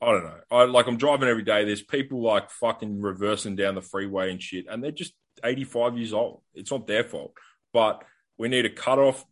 [0.00, 0.40] I don't know.
[0.50, 1.64] I like I'm driving every day.
[1.64, 5.12] There's people like fucking reversing down the freeway and shit, and they're just
[5.44, 6.42] 85 years old.
[6.54, 7.34] It's not their fault.
[7.72, 8.02] but
[8.38, 9.24] we need a cutoff,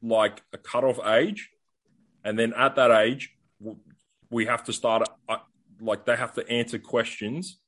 [0.00, 1.50] like a cutoff age,
[2.24, 3.36] and then at that age,
[4.30, 5.08] we have to start.
[5.28, 5.38] Uh,
[5.80, 7.58] like they have to answer questions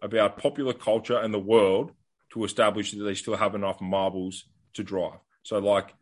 [0.00, 1.92] about popular culture and the world
[2.32, 4.44] to establish that they still have enough marbles
[4.74, 5.18] to drive.
[5.42, 5.94] So, like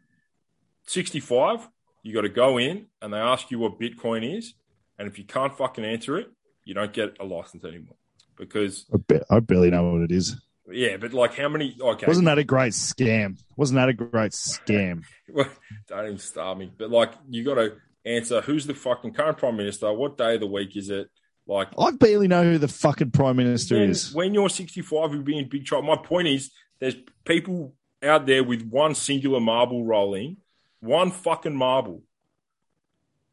[0.87, 1.69] 65,
[2.03, 4.55] you got to go in and they ask you what Bitcoin is.
[4.99, 6.29] And if you can't fucking answer it,
[6.65, 7.97] you don't get a license anymore.
[8.37, 10.37] Because, I, ba- I barely know what it is.
[10.71, 11.77] yeah, but like how many?
[11.81, 12.07] Okay.
[12.07, 13.39] Wasn't that a great scam?
[13.57, 15.03] Wasn't that a great scam?
[15.29, 15.49] Well,
[15.89, 16.71] don't even start me.
[16.77, 17.73] But like, you got to
[18.05, 19.93] answer who's the fucking current prime minister?
[19.93, 21.09] What day of the week is it?
[21.49, 24.15] Like, I barely know who the fucking prime minister is.
[24.15, 25.89] when you're 65, you'll be in big trouble.
[25.89, 30.37] My point is, there's people out there with one singular marble rolling,
[30.81, 32.03] one fucking marble,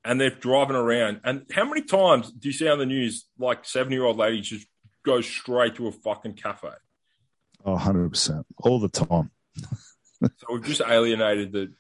[0.04, 1.22] and they're driving around.
[1.24, 4.48] And how many times do you see on the news like 70 year old ladies
[4.48, 4.68] just
[5.06, 6.70] go straight to a fucking cafe?
[7.66, 8.44] Oh, 100%.
[8.58, 9.32] All the time.
[10.38, 11.74] So we've just alienated the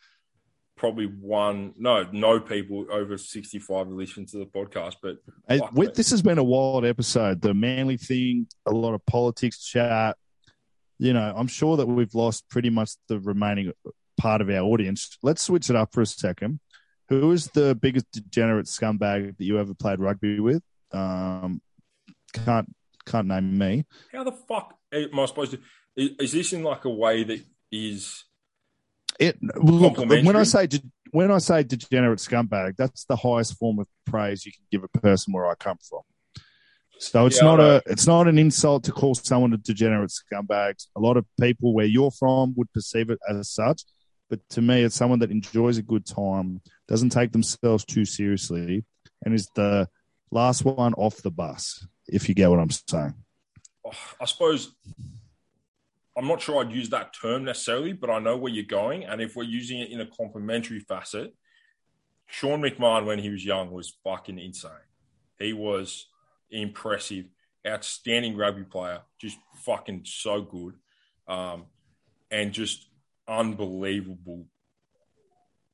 [0.75, 5.15] probably one, no, no people over 65 who listen to the podcast, but
[5.47, 5.93] Hey, mate.
[5.93, 7.39] this has been a wild episode.
[7.39, 10.17] The manly thing, a lot of politics chat.
[10.99, 13.71] You know, I'm sure that we've lost pretty much the remaining
[14.23, 15.17] part of our audience.
[15.21, 16.61] Let's switch it up for a second.
[17.09, 20.63] Who is the biggest degenerate scumbag that you ever played rugby with?
[20.93, 21.61] Um,
[22.31, 22.73] can't
[23.05, 23.83] can't name me.
[24.13, 25.59] how the fuck am I supposed to?
[25.97, 28.23] Is, is this in like a way that is
[29.19, 30.69] It look when I say
[31.11, 34.99] when I say degenerate scumbag, that's the highest form of praise you can give a
[34.99, 36.03] person where I come from.
[36.97, 40.75] So it's Yeah, not a it's not an insult to call someone a degenerate scumbag.
[40.95, 43.83] A lot of people where you're from would perceive it as such,
[44.33, 48.83] but to me, it's someone that enjoys a good time, doesn't take themselves too seriously,
[49.23, 49.87] and is the
[50.31, 51.85] last one off the bus.
[52.07, 53.13] If you get what I'm saying.
[53.85, 54.73] oh, I suppose
[56.17, 59.03] I'm not sure I'd use that term necessarily, but I know where you're going.
[59.03, 61.35] And if we're using it in a complimentary facet,
[62.25, 64.71] Sean McMahon, when he was young, was fucking insane.
[65.37, 66.07] He was
[66.49, 67.25] impressive,
[67.67, 70.73] outstanding rugby player, just fucking so good,
[71.27, 71.65] um,
[72.31, 72.87] and just
[73.27, 74.45] unbelievable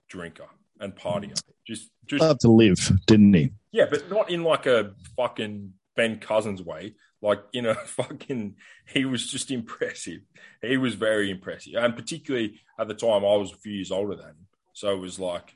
[0.07, 0.47] drinker
[0.79, 1.39] and partier.
[1.65, 3.51] Just, just Loved to live, didn't he?
[3.71, 6.95] yeah, but not in like a fucking Ben Cousins way.
[7.21, 8.55] Like in a fucking,
[8.87, 10.21] he was just impressive.
[10.61, 14.15] He was very impressive, and particularly at the time, I was a few years older
[14.15, 15.55] than him, so it was like,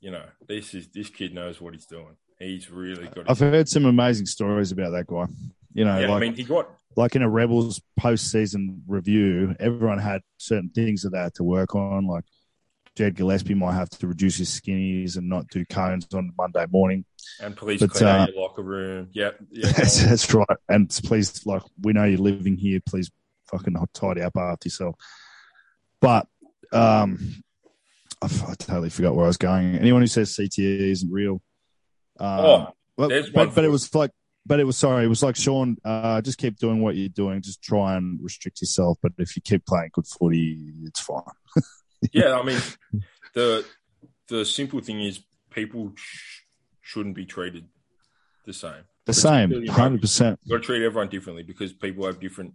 [0.00, 2.16] you know, this is this kid knows what he's doing.
[2.38, 3.26] He's really good.
[3.28, 5.26] I've heard some amazing stories about that guy.
[5.72, 9.98] You know, yeah, like I mean, he got like in a Rebels postseason review, everyone
[9.98, 12.06] had certain things that they had to work on.
[12.06, 12.24] Like
[12.96, 17.04] Jed Gillespie might have to reduce his skinnies and not do cones on Monday morning.
[17.40, 19.08] and police But, clean out uh, your locker room.
[19.12, 19.70] Yeah, yeah.
[19.72, 20.46] That's, that's right.
[20.68, 22.80] And please, like, we know you're living here.
[22.84, 23.10] Please
[23.50, 24.96] fucking tidy up after yourself.
[26.00, 26.26] But
[26.72, 27.42] um,
[28.20, 29.76] I, I totally forgot where I was going.
[29.76, 31.40] Anyone who says CTE isn't real.
[32.18, 34.10] Um, Oh, well, but, but it was like,
[34.48, 35.04] but it was sorry.
[35.04, 35.76] It was like Sean.
[35.84, 37.42] Uh, just keep doing what you're doing.
[37.42, 38.98] Just try and restrict yourself.
[39.02, 41.22] But if you keep playing good footy, it's fine.
[42.12, 42.58] yeah, I mean,
[43.34, 43.64] the
[44.28, 45.20] the simple thing is
[45.50, 46.40] people sh-
[46.80, 47.66] shouldn't be treated
[48.46, 48.84] the same.
[49.04, 50.40] The same, hundred percent.
[50.44, 52.54] You've got to treat everyone differently because people have different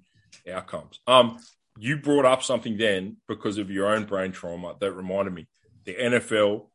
[0.51, 0.99] outcomes.
[1.05, 1.39] Um,
[1.77, 5.47] you brought up something then because of your own brain trauma that reminded me.
[5.85, 6.67] The NFL,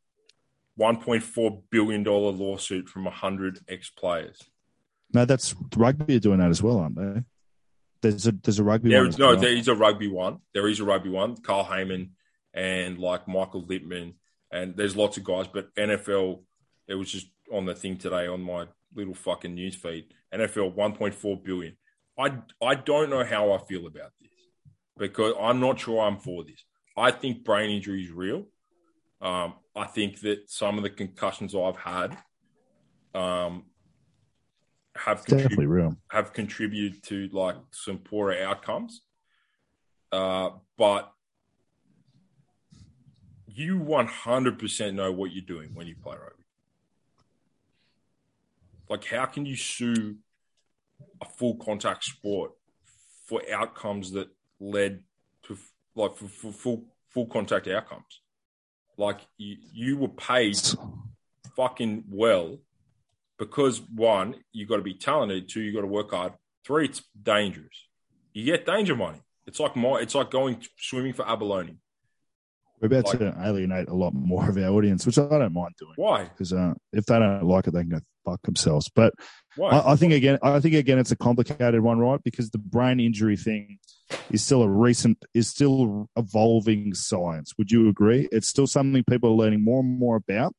[0.76, 4.40] one point four billion dollar lawsuit from hundred ex players.
[5.12, 7.22] No, that's rugby are doing that as well, aren't they?
[8.00, 8.90] There's a there's a rugby.
[8.90, 9.36] There one no, well.
[9.36, 10.38] there is a rugby one.
[10.54, 11.36] There is a rugby one.
[11.36, 12.10] Carl Hayman
[12.54, 14.14] and like Michael Lipman
[14.50, 15.46] and there's lots of guys.
[15.46, 16.42] But NFL,
[16.86, 20.06] it was just on the thing today on my little fucking news feed.
[20.34, 21.76] NFL 1.4 billion.
[22.18, 24.30] I I don't know how I feel about this
[24.96, 26.64] because I'm not sure I'm for this.
[26.96, 28.46] I think brain injury is real.
[29.20, 32.16] Um, I think that some of the concussions I've had
[33.14, 33.64] um,
[34.98, 35.96] have definitely contributed real.
[36.10, 39.02] have contributed to like some poorer outcomes.
[40.10, 41.12] Uh, but
[43.46, 46.44] you 100% know what you're doing when you play rugby.
[48.88, 50.16] Like, how can you sue
[51.20, 52.52] a full contact sport
[53.26, 54.28] for outcomes that
[54.60, 55.02] led
[55.42, 55.58] to
[55.94, 58.22] like for, for full full contact outcomes?
[58.96, 60.58] Like, you, you were paid
[61.54, 62.58] fucking well
[63.38, 65.48] because one, you've got to be talented.
[65.48, 66.32] Two, you've got to work hard.
[66.66, 67.86] Three, it's dangerous.
[68.32, 69.20] You get danger money.
[69.46, 71.78] It's like my, it's like going swimming for abalone.
[72.80, 75.74] We're about Like- to alienate a lot more of our audience, which I don't mind
[75.78, 76.24] doing Why?
[76.24, 78.88] because uh, if they don't like it, they can go fuck themselves.
[78.94, 79.14] But
[79.60, 82.20] I, I think again, I think again, it's a complicated one, right?
[82.22, 83.78] Because the brain injury thing
[84.30, 87.52] is still a recent, is still evolving science.
[87.58, 88.28] Would you agree?
[88.30, 90.54] It's still something people are learning more and more about.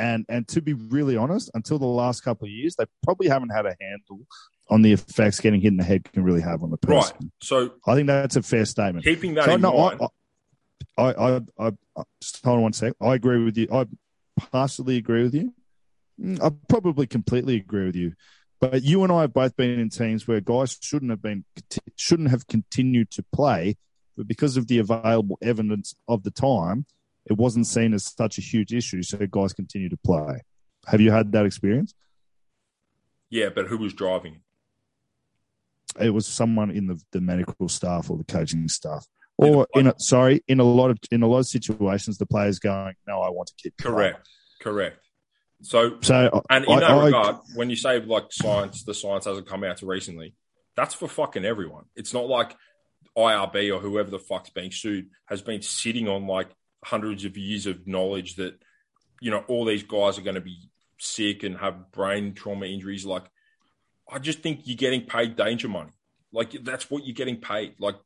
[0.00, 3.50] And and to be really honest, until the last couple of years, they probably haven't
[3.50, 4.26] had a handle
[4.70, 7.16] on the effects getting hit in the head can really have on the person.
[7.20, 7.30] right.
[7.42, 9.04] So I think that's a fair statement.
[9.04, 10.00] keeping that So, in no, mind,
[10.96, 12.94] I, I, I, I, I, just hold on one sec.
[13.00, 13.68] I agree with you.
[13.72, 13.86] I
[14.52, 15.52] partially agree with you.
[16.20, 18.14] Mm, I probably completely agree with you.
[18.60, 21.44] But you and I have both been in teams where guys shouldn't have been
[21.96, 23.76] shouldn't have continued to play,
[24.16, 26.86] but because of the available evidence of the time,
[27.30, 29.02] it wasn't seen as such a huge issue.
[29.02, 30.42] So guys continue to play.
[30.88, 31.94] Have you had that experience?
[33.30, 34.40] yeah, but who was driving?
[36.00, 39.06] It was someone in the, the medical staff or the coaching staff,
[39.38, 42.58] or in a, sorry, in a lot of in a lot of situations, the players
[42.58, 44.28] going, "No, I want to keep playing." Correct.
[44.60, 44.98] Correct.
[45.62, 49.24] So So, And in I- that I- regard, when you say like science, the science
[49.26, 50.34] hasn't come out to recently,
[50.76, 51.84] that's for fucking everyone.
[51.96, 52.56] It's not like
[53.16, 56.48] IRB or whoever the fuck's being sued has been sitting on like
[56.84, 58.58] hundreds of years of knowledge that,
[59.20, 63.04] you know, all these guys are going to be sick and have brain trauma injuries.
[63.04, 63.24] Like,
[64.10, 65.92] I just think you're getting paid danger money.
[66.32, 67.74] Like, that's what you're getting paid.
[67.78, 67.96] Like,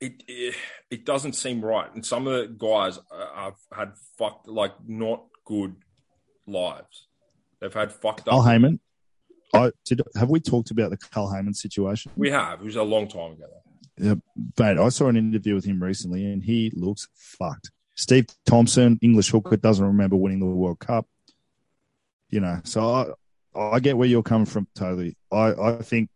[0.00, 0.54] it, it,
[0.90, 1.92] it doesn't seem right.
[1.94, 2.98] And some of the guys
[3.34, 5.76] have had fucked, like, not good
[6.46, 7.06] lives.
[7.60, 8.44] They've had fucked up.
[8.44, 8.80] Hayman.
[9.54, 10.00] I did.
[10.16, 12.10] Have we talked about the Carl Hayman situation?
[12.16, 12.60] We have.
[12.60, 13.46] It was a long time ago.
[14.02, 14.14] Yeah,
[14.58, 14.78] mate.
[14.78, 17.70] I saw an interview with him recently, and he looks fucked.
[17.94, 21.06] Steve Thompson, English hooker, doesn't remember winning the World Cup.
[22.28, 23.14] You know, so
[23.54, 24.66] I, I get where you're coming from.
[24.74, 25.16] Totally.
[25.30, 26.10] I, I think,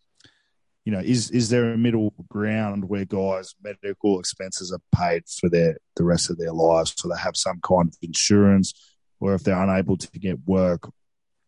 [0.84, 5.48] you know, is is there a middle ground where guys' medical expenses are paid for
[5.48, 8.74] their the rest of their lives, so they have some kind of insurance,
[9.20, 10.90] or if they're unable to get work,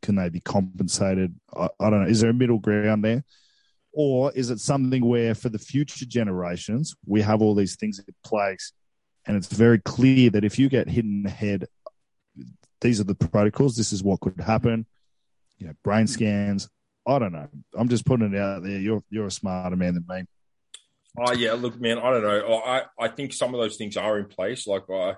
[0.03, 1.35] can they be compensated?
[1.53, 2.09] I, I don't know.
[2.09, 3.25] Is there a middle ground there?
[4.01, 8.05] Or is it something where for the future generations, we have all these things in
[8.23, 8.73] place
[9.29, 11.67] and it's very clear that if you get hit in the head,
[12.81, 14.87] these are the protocols, this is what could happen.
[15.59, 16.69] You know, brain scans.
[17.07, 17.47] I don't know.
[17.77, 18.79] I'm just putting it out there.
[18.79, 20.25] You're you're a smarter man than me.
[21.19, 22.63] Oh yeah, look, man, I don't know.
[22.65, 24.67] I I think some of those things are in place.
[24.67, 25.17] Like I,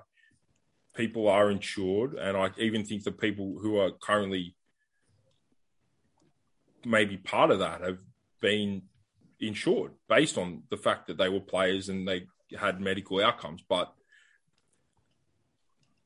[0.95, 4.55] people are insured, and I even think the people who are currently
[6.83, 7.99] maybe part of that have
[8.41, 8.83] been
[9.39, 12.27] insured based on the fact that they were players and they
[12.57, 13.63] had medical outcomes.
[13.67, 13.93] But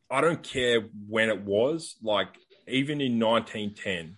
[0.10, 1.96] I don't care when it was.
[2.02, 4.18] Like even in 1910,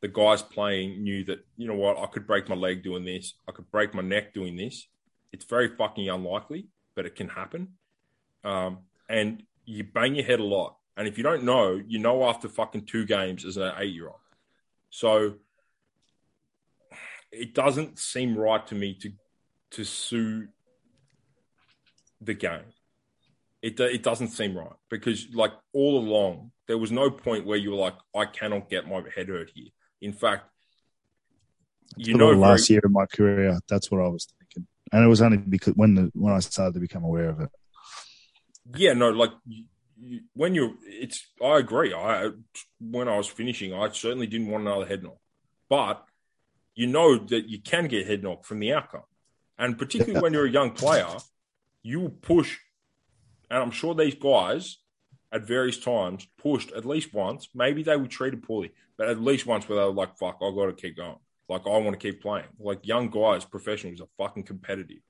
[0.00, 3.34] the guys playing knew that you know what I could break my leg doing this,
[3.48, 4.86] I could break my neck doing this.
[5.32, 7.74] It's very fucking unlikely, but it can happen.
[8.44, 8.78] Um,
[9.08, 12.48] and you bang your head a lot, and if you don't know, you know after
[12.48, 14.20] fucking two games as an eight-year-old.
[14.90, 15.34] So
[17.36, 19.12] it doesn't seem right to me to
[19.72, 20.48] to sue
[22.20, 22.72] the game.
[23.62, 27.70] It it doesn't seem right because like all along there was no point where you
[27.70, 29.68] were like I cannot get my head hurt here.
[30.00, 30.48] In fact,
[31.96, 34.66] you know the very, last year of my career, that's what I was thinking.
[34.92, 37.50] And it was only because when the when I started to become aware of it.
[38.74, 39.64] yeah no like you,
[39.96, 41.92] you, when you're it's I agree.
[41.94, 42.30] I
[42.80, 45.18] when I was finishing, I certainly didn't want another head knock,
[45.68, 46.04] but
[46.76, 49.02] you know that you can get head knock from the outcome,
[49.58, 51.08] and particularly when you're a young player,
[51.82, 52.58] you push.
[53.50, 54.78] And I'm sure these guys
[55.32, 57.48] at various times pushed at least once.
[57.54, 60.50] Maybe they were treated poorly, but at least once where they were like, "Fuck, I
[60.54, 61.16] got to keep going."
[61.48, 62.46] Like I want to keep playing.
[62.58, 65.02] Like young guys, professionals are fucking competitive.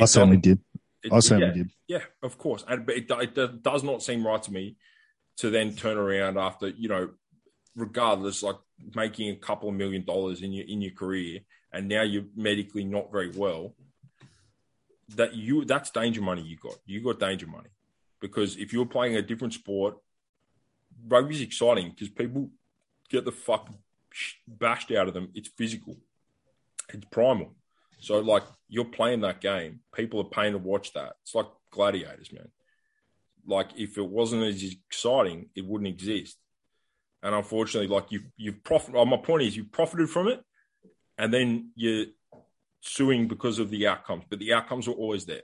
[0.00, 0.60] I certainly um, did.
[1.02, 1.70] It- I certainly yeah, did.
[1.88, 2.64] yeah, of course.
[2.68, 4.76] And but it, it, it does not seem right to me
[5.38, 7.10] to then turn around after you know,
[7.76, 8.56] regardless, like
[8.94, 11.40] making a couple of million dollars in your in your career,
[11.72, 13.74] and now you're medically not very well.
[15.16, 16.76] That you that's danger money you got.
[16.86, 17.70] You got danger money
[18.20, 19.96] because if you're playing a different sport,
[21.08, 22.50] rugby's exciting because people
[23.08, 23.68] get the fuck
[24.46, 25.30] bashed out of them.
[25.34, 25.96] It's physical.
[26.92, 27.54] It's primal.
[28.00, 31.14] So like you're playing that game, people are paying to watch that.
[31.22, 32.48] It's like gladiators, man.
[33.46, 36.36] Like if it wasn't as exciting, it wouldn't exist.
[37.22, 38.94] And unfortunately, like you you've profit.
[38.94, 40.42] My point is, you profited from it,
[41.18, 42.06] and then you're
[42.80, 44.24] suing because of the outcomes.
[44.28, 45.42] But the outcomes were always there.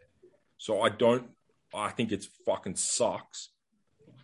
[0.58, 1.28] So I don't.
[1.74, 3.50] I think it's fucking sucks,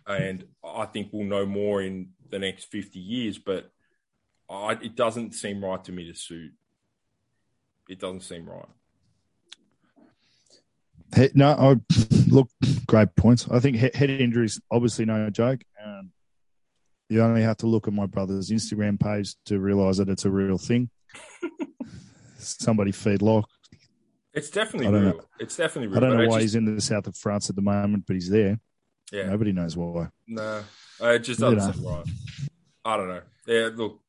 [0.07, 3.37] and I think we'll know more in the next fifty years.
[3.37, 3.69] But
[4.49, 6.49] I, it doesn't seem right to me to sue
[7.89, 8.65] it doesn't seem right.
[11.35, 11.75] No, I,
[12.27, 12.49] look,
[12.87, 13.47] great points.
[13.51, 15.61] I think he- head injuries obviously no joke,
[17.09, 20.31] you only have to look at my brother's Instagram page to realize that it's a
[20.31, 20.89] real thing.
[22.37, 23.49] Somebody feed lock.
[24.33, 25.13] It's definitely I don't real.
[25.17, 25.23] know.
[25.39, 25.97] It's definitely real.
[25.97, 28.15] I don't know why just- he's in the south of France at the moment, but
[28.15, 28.59] he's there.
[29.11, 30.07] Yeah, Nobody knows why.
[30.27, 30.63] no,
[31.01, 31.71] it just doesn't know.
[31.71, 32.05] seem right.
[32.83, 33.21] I don't know.
[33.45, 33.99] Yeah, look,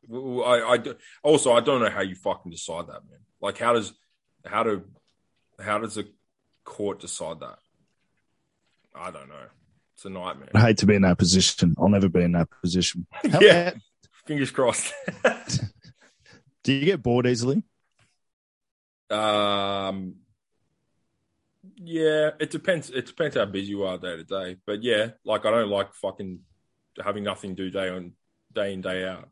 [0.46, 3.18] I, I also I don't know how you fucking decide that, man.
[3.40, 3.92] Like, how does
[4.46, 4.84] how do
[5.60, 6.04] how does a
[6.64, 7.58] court decide that?
[8.94, 9.46] I don't know.
[10.04, 10.50] It's a nightmare.
[10.54, 11.74] I hate to be in that position.
[11.78, 13.06] I'll never be in that position.
[13.10, 13.72] How- Yeah.
[14.26, 14.92] Fingers crossed.
[16.62, 17.62] Do you get bored easily?
[19.10, 20.16] Um,
[21.76, 22.90] yeah, it depends.
[22.90, 24.56] It depends how busy you are day to day.
[24.66, 26.40] But yeah, like I don't like fucking
[27.02, 28.12] having nothing to do day on
[28.54, 29.28] day in day out.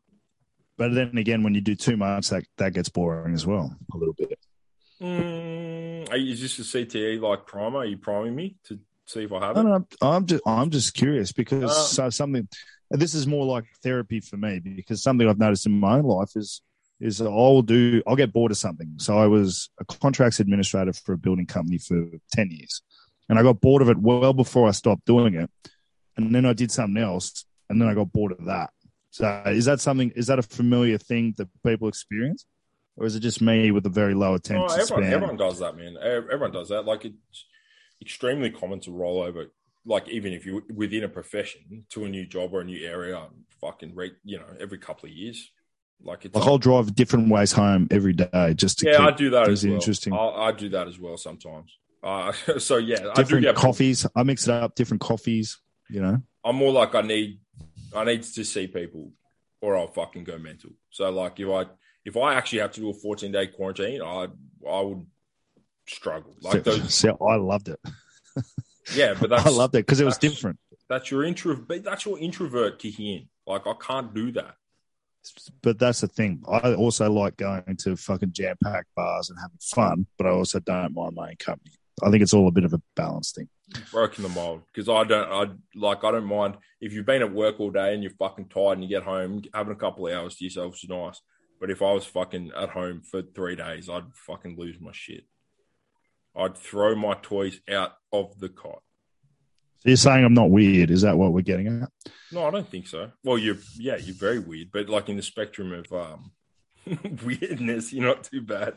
[0.77, 3.97] But then again, when you do too much, that, that gets boring as well, a
[3.97, 4.39] little bit.
[5.01, 7.79] Mm, is this a CTE like primer?
[7.79, 9.83] Are you priming me to see if I have I it?
[10.01, 12.47] I'm just I'm just curious because Uh, so something
[12.91, 16.31] this is more like therapy for me because something I've noticed in my own life
[16.35, 16.61] is
[16.99, 18.93] is I'll do I'll get bored of something.
[18.97, 22.81] So I was a contracts administrator for a building company for ten years,
[23.27, 25.49] and I got bored of it well before I stopped doing it,
[26.17, 28.69] and then I did something else, and then I got bored of that.
[29.09, 30.11] So is that something?
[30.15, 32.45] Is that a familiar thing that people experience,
[32.95, 35.13] or is it just me with a very low attention Oh, everyone, span?
[35.13, 35.97] everyone does that, man.
[36.01, 36.85] Everyone does that.
[36.85, 37.45] Like it's
[38.03, 39.47] extremely common to roll over.
[39.85, 43.27] Like even if you're within a profession to a new job or a new area,
[43.59, 45.51] fucking re- you know every couple of years.
[46.01, 49.29] Like it's Like I'll drive different ways home every day just to yeah, I do
[49.31, 49.75] that as well.
[49.75, 50.13] interesting.
[50.13, 51.77] I, I do that as well sometimes.
[52.03, 54.05] Uh, so yeah, I do different get coffees.
[54.15, 55.59] I mix it up, different coffees.
[55.89, 57.39] You know, I'm more like I need
[57.95, 59.11] I need to see people
[59.61, 60.71] or I'll fucking go mental.
[60.89, 61.65] So like if I
[62.05, 64.27] if I actually have to do a 14 day quarantine, I
[64.69, 65.05] I would
[65.87, 66.35] struggle.
[66.41, 67.79] Like so, those so I loved it.
[68.95, 70.59] yeah, but that's I loved it because it was different.
[70.89, 73.29] that's your intro that's your introvert kicking in.
[73.45, 74.55] Like I can't do that.
[75.61, 76.43] But that's the thing.
[76.49, 80.59] I also like going to fucking jam packed bars and having fun, but I also
[80.59, 81.71] don't mind my own company.
[82.01, 83.47] I think it's all a bit of a balance thing.
[83.91, 87.33] Broken the mold because I don't I like I don't mind if you've been at
[87.33, 90.13] work all day and you're fucking tired and you get home having a couple of
[90.13, 91.21] hours to yourself is nice.
[91.59, 95.23] But if I was fucking at home for three days, I'd fucking lose my shit.
[96.35, 98.81] I'd throw my toys out of the cot.
[99.79, 100.89] So you're saying I'm not weird?
[100.91, 101.89] Is that what we're getting at?
[102.31, 103.11] No, I don't think so.
[103.23, 106.31] Well, you're yeah, you're very weird, but like in the spectrum of um
[107.25, 108.75] weirdness, you're not too bad.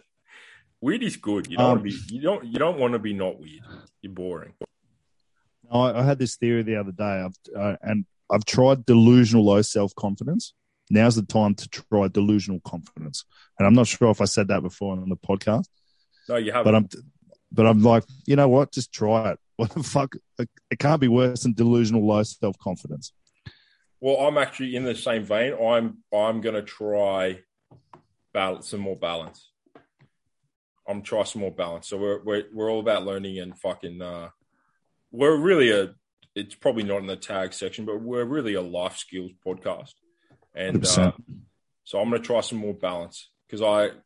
[0.80, 1.46] Weird is good.
[1.50, 3.62] You don't Um, want to be you don't you don't want to be not weird.
[4.02, 4.52] You're boring.
[5.70, 9.62] I, I had this theory the other day, I've, uh, and I've tried delusional low
[9.62, 10.52] self confidence.
[10.90, 13.24] Now's the time to try delusional confidence.
[13.59, 15.64] And I'm not sure if I said that before on the podcast,
[16.28, 16.64] No, you haven't.
[16.64, 16.88] but I'm,
[17.57, 18.72] but I'm like, you know what?
[18.72, 19.40] Just try it.
[19.57, 20.14] What the fuck?
[20.38, 23.14] It, can't be worse than delusional low self confidence.
[24.00, 25.54] Well, I'm actually in the same vein.
[25.54, 27.40] I'm I'm gonna try
[28.34, 29.50] balance some more balance.
[30.86, 31.88] I'm try some more balance.
[31.88, 34.02] So we're we're we're all about learning and fucking.
[34.02, 34.28] Uh,
[35.11, 35.94] we're really a.
[36.34, 39.94] It's probably not in the tag section, but we're really a life skills podcast,
[40.54, 41.12] and uh,
[41.84, 43.96] so I'm gonna try some more balance because I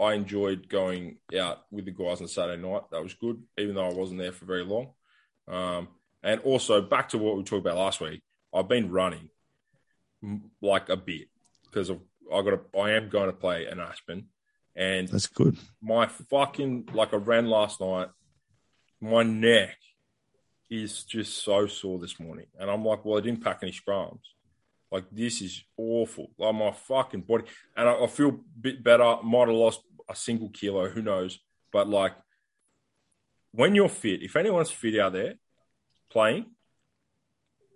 [0.00, 2.82] I enjoyed going out with the guys on Saturday night.
[2.90, 4.88] That was good, even though I wasn't there for very long.
[5.46, 5.88] Um,
[6.22, 8.22] and also back to what we talked about last week.
[8.52, 9.30] I've been running
[10.62, 11.28] like a bit
[11.64, 11.96] because I
[12.42, 14.26] got to, I am going to play an Aspen,
[14.74, 15.56] and That's good.
[15.82, 18.08] my fucking like I ran last night.
[19.00, 19.76] My neck
[20.70, 24.20] is just so sore this morning, and I'm like, well, I didn't pack any scrums.
[24.90, 26.30] Like this is awful.
[26.38, 27.44] Like my fucking body,
[27.76, 29.16] and I, I feel a bit better.
[29.22, 31.38] Might have lost a single kilo, who knows?
[31.72, 32.12] But like,
[33.52, 35.34] when you're fit, if anyone's fit out there
[36.10, 36.46] playing,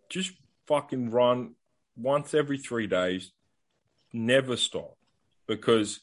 [0.09, 0.33] just
[0.67, 1.55] fucking run
[1.97, 3.33] once every three days.
[4.13, 4.97] Never stop,
[5.47, 6.01] because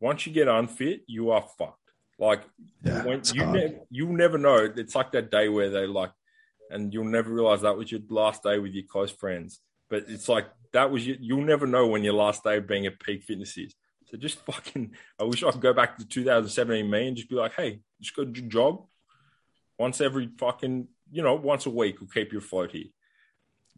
[0.00, 1.74] once you get unfit, you are fucked.
[2.18, 2.42] Like
[2.82, 4.68] Yeah, when you you'll never know.
[4.76, 6.10] It's like that day where they like,
[6.70, 9.60] and you'll never realize that was your last day with your close friends.
[9.88, 12.86] But it's like that was your, you'll never know when your last day of being
[12.86, 13.74] at peak fitness is.
[14.06, 17.36] So just fucking, I wish I could go back to 2017 me and just be
[17.36, 18.84] like, hey, just go jog
[19.78, 22.86] once every fucking, you know, once a week will keep you afloat here.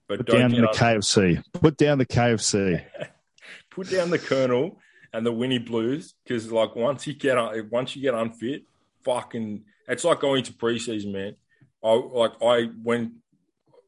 [0.09, 1.43] But Put don't down the KFC.
[1.53, 2.85] Put down the KFC.
[3.71, 4.79] put down the Colonel
[5.13, 8.65] and the Winnie Blues because like once you get un- once you get unfit,
[9.05, 11.37] fucking it's like going to preseason, man.
[11.83, 13.13] I like I went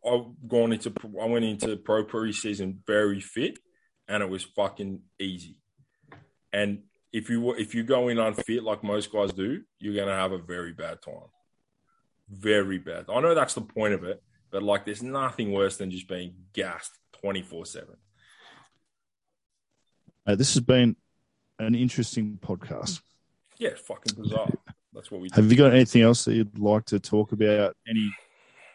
[0.04, 3.58] I gone into I went into pro preseason very fit,
[4.08, 5.60] and it was fucking easy.
[6.52, 10.32] And if you if you go in unfit like most guys do, you're gonna have
[10.32, 11.30] a very bad time.
[12.28, 13.06] very bad.
[13.08, 16.34] I know that's the point of it, but like, there's nothing worse than just being
[16.52, 17.96] gassed twenty four seven.
[20.26, 20.96] this has been
[21.58, 23.00] an interesting podcast.
[23.58, 24.50] Yeah, it's fucking bizarre.
[24.92, 25.30] That's what we.
[25.32, 27.76] Have you got anything else that you'd like to talk about?
[27.88, 28.12] Any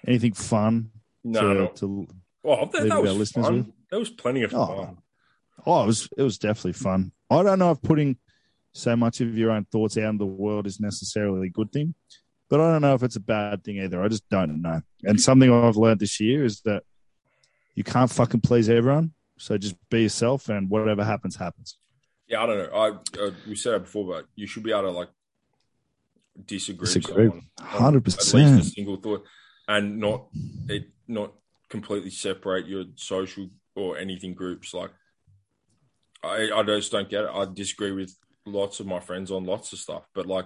[0.07, 0.91] anything fun?
[1.23, 1.67] No, to, no.
[1.67, 2.07] to
[2.43, 3.55] Well, that, that was listeners fun.
[3.57, 3.65] with?
[3.89, 4.65] There was plenty of Oh.
[4.67, 4.97] fun.
[5.65, 7.11] Oh, it was it was definitely fun.
[7.29, 8.17] I don't know if putting
[8.73, 11.95] so much of your own thoughts out in the world is necessarily a good thing,
[12.49, 14.01] but I don't know if it's a bad thing either.
[14.01, 14.81] I just don't know.
[15.03, 16.83] And something I've learned this year is that
[17.75, 19.13] you can't fucking please everyone.
[19.39, 21.77] So just be yourself, and whatever happens, happens.
[22.27, 22.77] Yeah, I don't know.
[22.77, 22.87] I
[23.21, 25.09] uh, we said it before, but you should be able to like
[26.45, 27.31] disagree, Disagree.
[27.59, 28.65] Hundred least a percent.
[28.65, 29.23] single thought,
[29.67, 30.27] and not
[30.69, 31.33] it not
[31.69, 34.73] completely separate your social or anything groups.
[34.73, 34.91] Like,
[36.23, 37.31] I I just don't get it.
[37.33, 38.15] I disagree with
[38.45, 40.45] lots of my friends on lots of stuff, but like,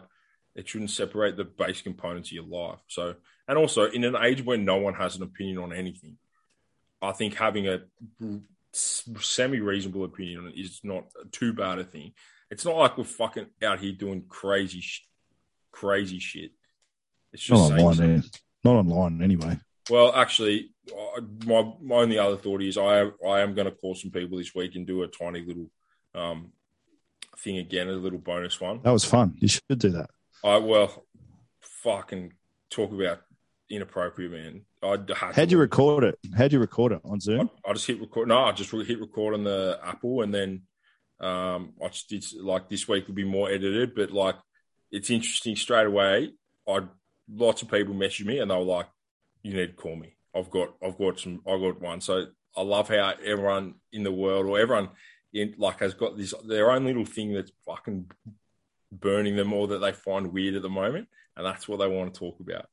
[0.56, 2.80] it shouldn't separate the base components of your life.
[2.88, 3.16] So,
[3.48, 6.18] and also in an age where no one has an opinion on anything,
[7.02, 7.82] I think having a
[8.74, 12.14] semi reasonable opinion on it is not too bad a thing.
[12.50, 15.08] It's not like we're fucking out here doing crazy, sh-
[15.72, 16.52] crazy shit.
[17.32, 18.22] It's just Not online, eh?
[18.64, 19.58] not online anyway.
[19.92, 20.72] Well, actually,
[21.46, 24.56] my my only other thought is I I am going to call some people this
[24.56, 25.70] week and do a tiny little
[26.16, 26.54] um
[27.38, 28.80] thing again, a little bonus one.
[28.84, 29.36] That was fun.
[29.40, 30.10] You should do that.
[30.46, 31.06] I well,
[31.60, 32.32] fucking
[32.70, 33.20] talk about
[33.70, 34.62] inappropriate, man.
[34.82, 36.18] I had How'd you record it?
[36.38, 37.50] How'd you record it on Zoom?
[37.66, 38.30] I, I just hit record.
[38.30, 40.62] No, I just hit record on the Apple, and then
[41.20, 44.36] um, I just did like this week will be more edited, but like
[44.90, 46.32] it's interesting straight away.
[46.66, 46.80] I
[47.30, 48.88] lots of people messaged me, and they were like,
[49.44, 50.16] "You need to call me.
[50.36, 54.12] I've got, I've got some, I got one." So I love how everyone in the
[54.12, 54.90] world or everyone
[55.34, 58.12] in like has got this their own little thing that's fucking
[58.92, 62.14] burning them or that they find weird at the moment, and that's what they want
[62.14, 62.68] to talk about.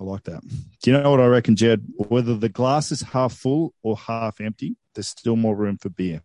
[0.00, 0.42] I like that.
[0.82, 1.84] Do you know what I reckon, Jed?
[1.96, 6.22] Whether the glass is half full or half empty, there's still more room for beer.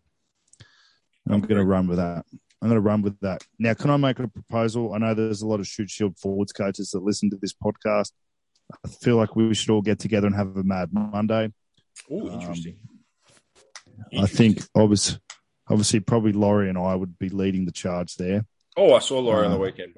[1.28, 2.24] I'm going to run with that.
[2.60, 3.44] I'm going to run with that.
[3.58, 4.94] Now, can I make a proposal?
[4.94, 8.12] I know there's a lot of Shute Shield forwards coaches that listen to this podcast.
[8.84, 11.52] I feel like we should all get together and have a Mad Monday.
[12.10, 12.76] Oh, Um, interesting.
[14.16, 15.18] I think obviously,
[15.68, 18.44] obviously, probably Laurie and I would be leading the charge there.
[18.76, 19.94] Oh, I saw Laurie on the Uh, weekend.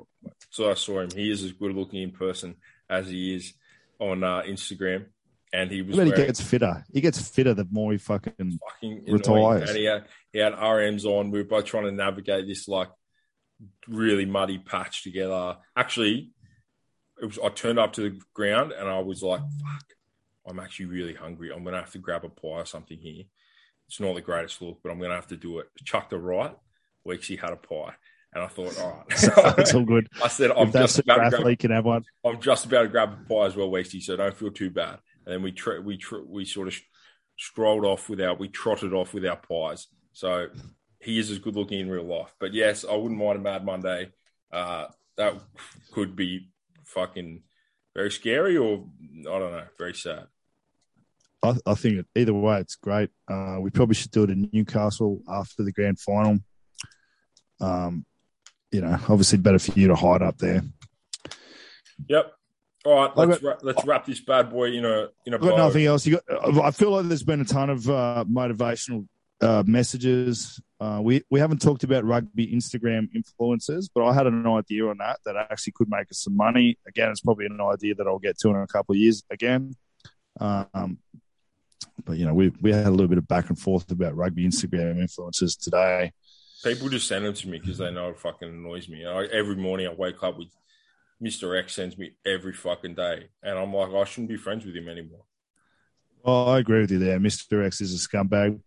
[0.50, 1.10] So I saw him.
[1.14, 2.56] He is as good looking in person
[2.88, 3.52] as he is
[3.98, 5.06] on uh, Instagram.
[5.52, 6.84] And he was But he gets fitter.
[6.92, 8.58] He gets fitter the more he fucking.
[8.70, 9.68] fucking retires.
[9.68, 11.30] And he had, he had RMs on.
[11.32, 12.88] We were both trying to navigate this like
[13.88, 15.56] really muddy patch together.
[15.76, 16.30] Actually,
[17.20, 17.38] it was.
[17.38, 19.84] I turned up to the ground and I was like, "Fuck,
[20.46, 21.52] I'm actually really hungry.
[21.52, 23.24] I'm gonna have to grab a pie or something here."
[23.88, 25.68] It's not the greatest look, but I'm gonna have to do it.
[25.84, 26.54] Chucked it right.
[27.06, 27.94] Weeksy had a pie,
[28.34, 30.08] and I thought, all it's all good.
[30.22, 32.04] I said, I'm just about to grab can have one.
[32.24, 34.98] I'm just about to grab a pie as well, Weksy, so don't feel too bad.
[35.24, 36.78] And then we tr- we tr- we sort of
[37.38, 39.86] strolled off with our we trotted off with our pies.
[40.12, 40.48] So
[41.00, 42.34] he is as good looking in real life.
[42.38, 44.10] But yes, I wouldn't mind a Mad Monday.
[44.52, 44.86] Uh,
[45.16, 45.34] that
[45.92, 46.50] could be
[46.94, 47.42] fucking
[47.94, 48.86] very scary, or
[49.20, 50.26] I don't know, very sad.
[51.42, 53.10] I, I think either way, it's great.
[53.28, 56.38] Uh, we probably should do it in Newcastle after the grand final.
[57.60, 58.04] Um,
[58.70, 60.62] you know, obviously better for you to hide up there.
[62.08, 62.32] Yep.
[62.84, 65.58] All right, let's wrap, let's wrap this bad boy in a in a I've got
[65.58, 66.06] nothing else.
[66.06, 69.06] You got, I feel like there's been a ton of uh, motivational
[69.42, 70.58] uh, messages.
[70.80, 74.96] Uh, we we haven't talked about rugby Instagram influencers, but I had an idea on
[74.98, 76.78] that that actually could make us some money.
[76.88, 79.76] Again, it's probably an idea that I'll get to in a couple of years again.
[80.40, 80.98] Um,
[82.04, 84.46] but you know, we we had a little bit of back and forth about rugby
[84.46, 86.12] Instagram influencers today.
[86.64, 89.04] People just send them to me because they know it fucking annoys me.
[89.04, 90.48] I, every morning I wake up with
[91.22, 91.58] Mr.
[91.58, 94.88] X sends me every fucking day, and I'm like, I shouldn't be friends with him
[94.88, 95.24] anymore.
[96.22, 97.18] Well, I agree with you there.
[97.18, 97.64] Mr.
[97.64, 98.60] X is a scumbag.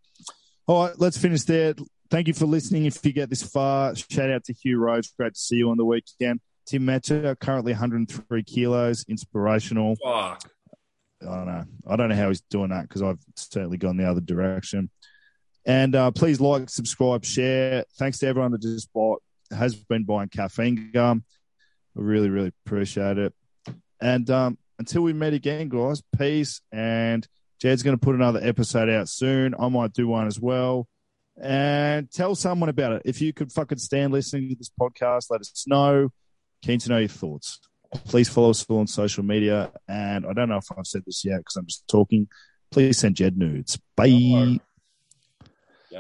[0.65, 1.73] All right, let's finish there.
[2.09, 2.85] Thank you for listening.
[2.85, 5.13] If you get this far, shout out to Hugh Rhodes.
[5.17, 6.41] Great to see you on the weekend.
[6.65, 9.95] Tim Metcher, currently 103 kilos, inspirational.
[10.03, 10.49] Fuck.
[11.21, 11.63] I don't know.
[11.87, 14.89] I don't know how he's doing that because I've certainly gone the other direction.
[15.65, 17.85] And uh, please like, subscribe, share.
[17.97, 19.21] Thanks to everyone that just bought,
[19.51, 21.23] has been buying caffeine gum.
[21.97, 23.33] I really, really appreciate it.
[24.01, 26.61] And um, until we meet again, guys, peace.
[26.71, 27.25] And
[27.61, 29.55] Jed's going to put another episode out soon.
[29.57, 30.87] I might do one as well.
[31.41, 33.01] And tell someone about it.
[33.05, 36.09] If you could fucking stand listening to this podcast, let us know.
[36.61, 37.59] Keen to know your thoughts.
[38.05, 39.71] Please follow us all on social media.
[39.87, 42.27] And I don't know if I've said this yet because I'm just talking.
[42.71, 43.79] Please send Jed nudes.
[43.95, 44.59] Bye.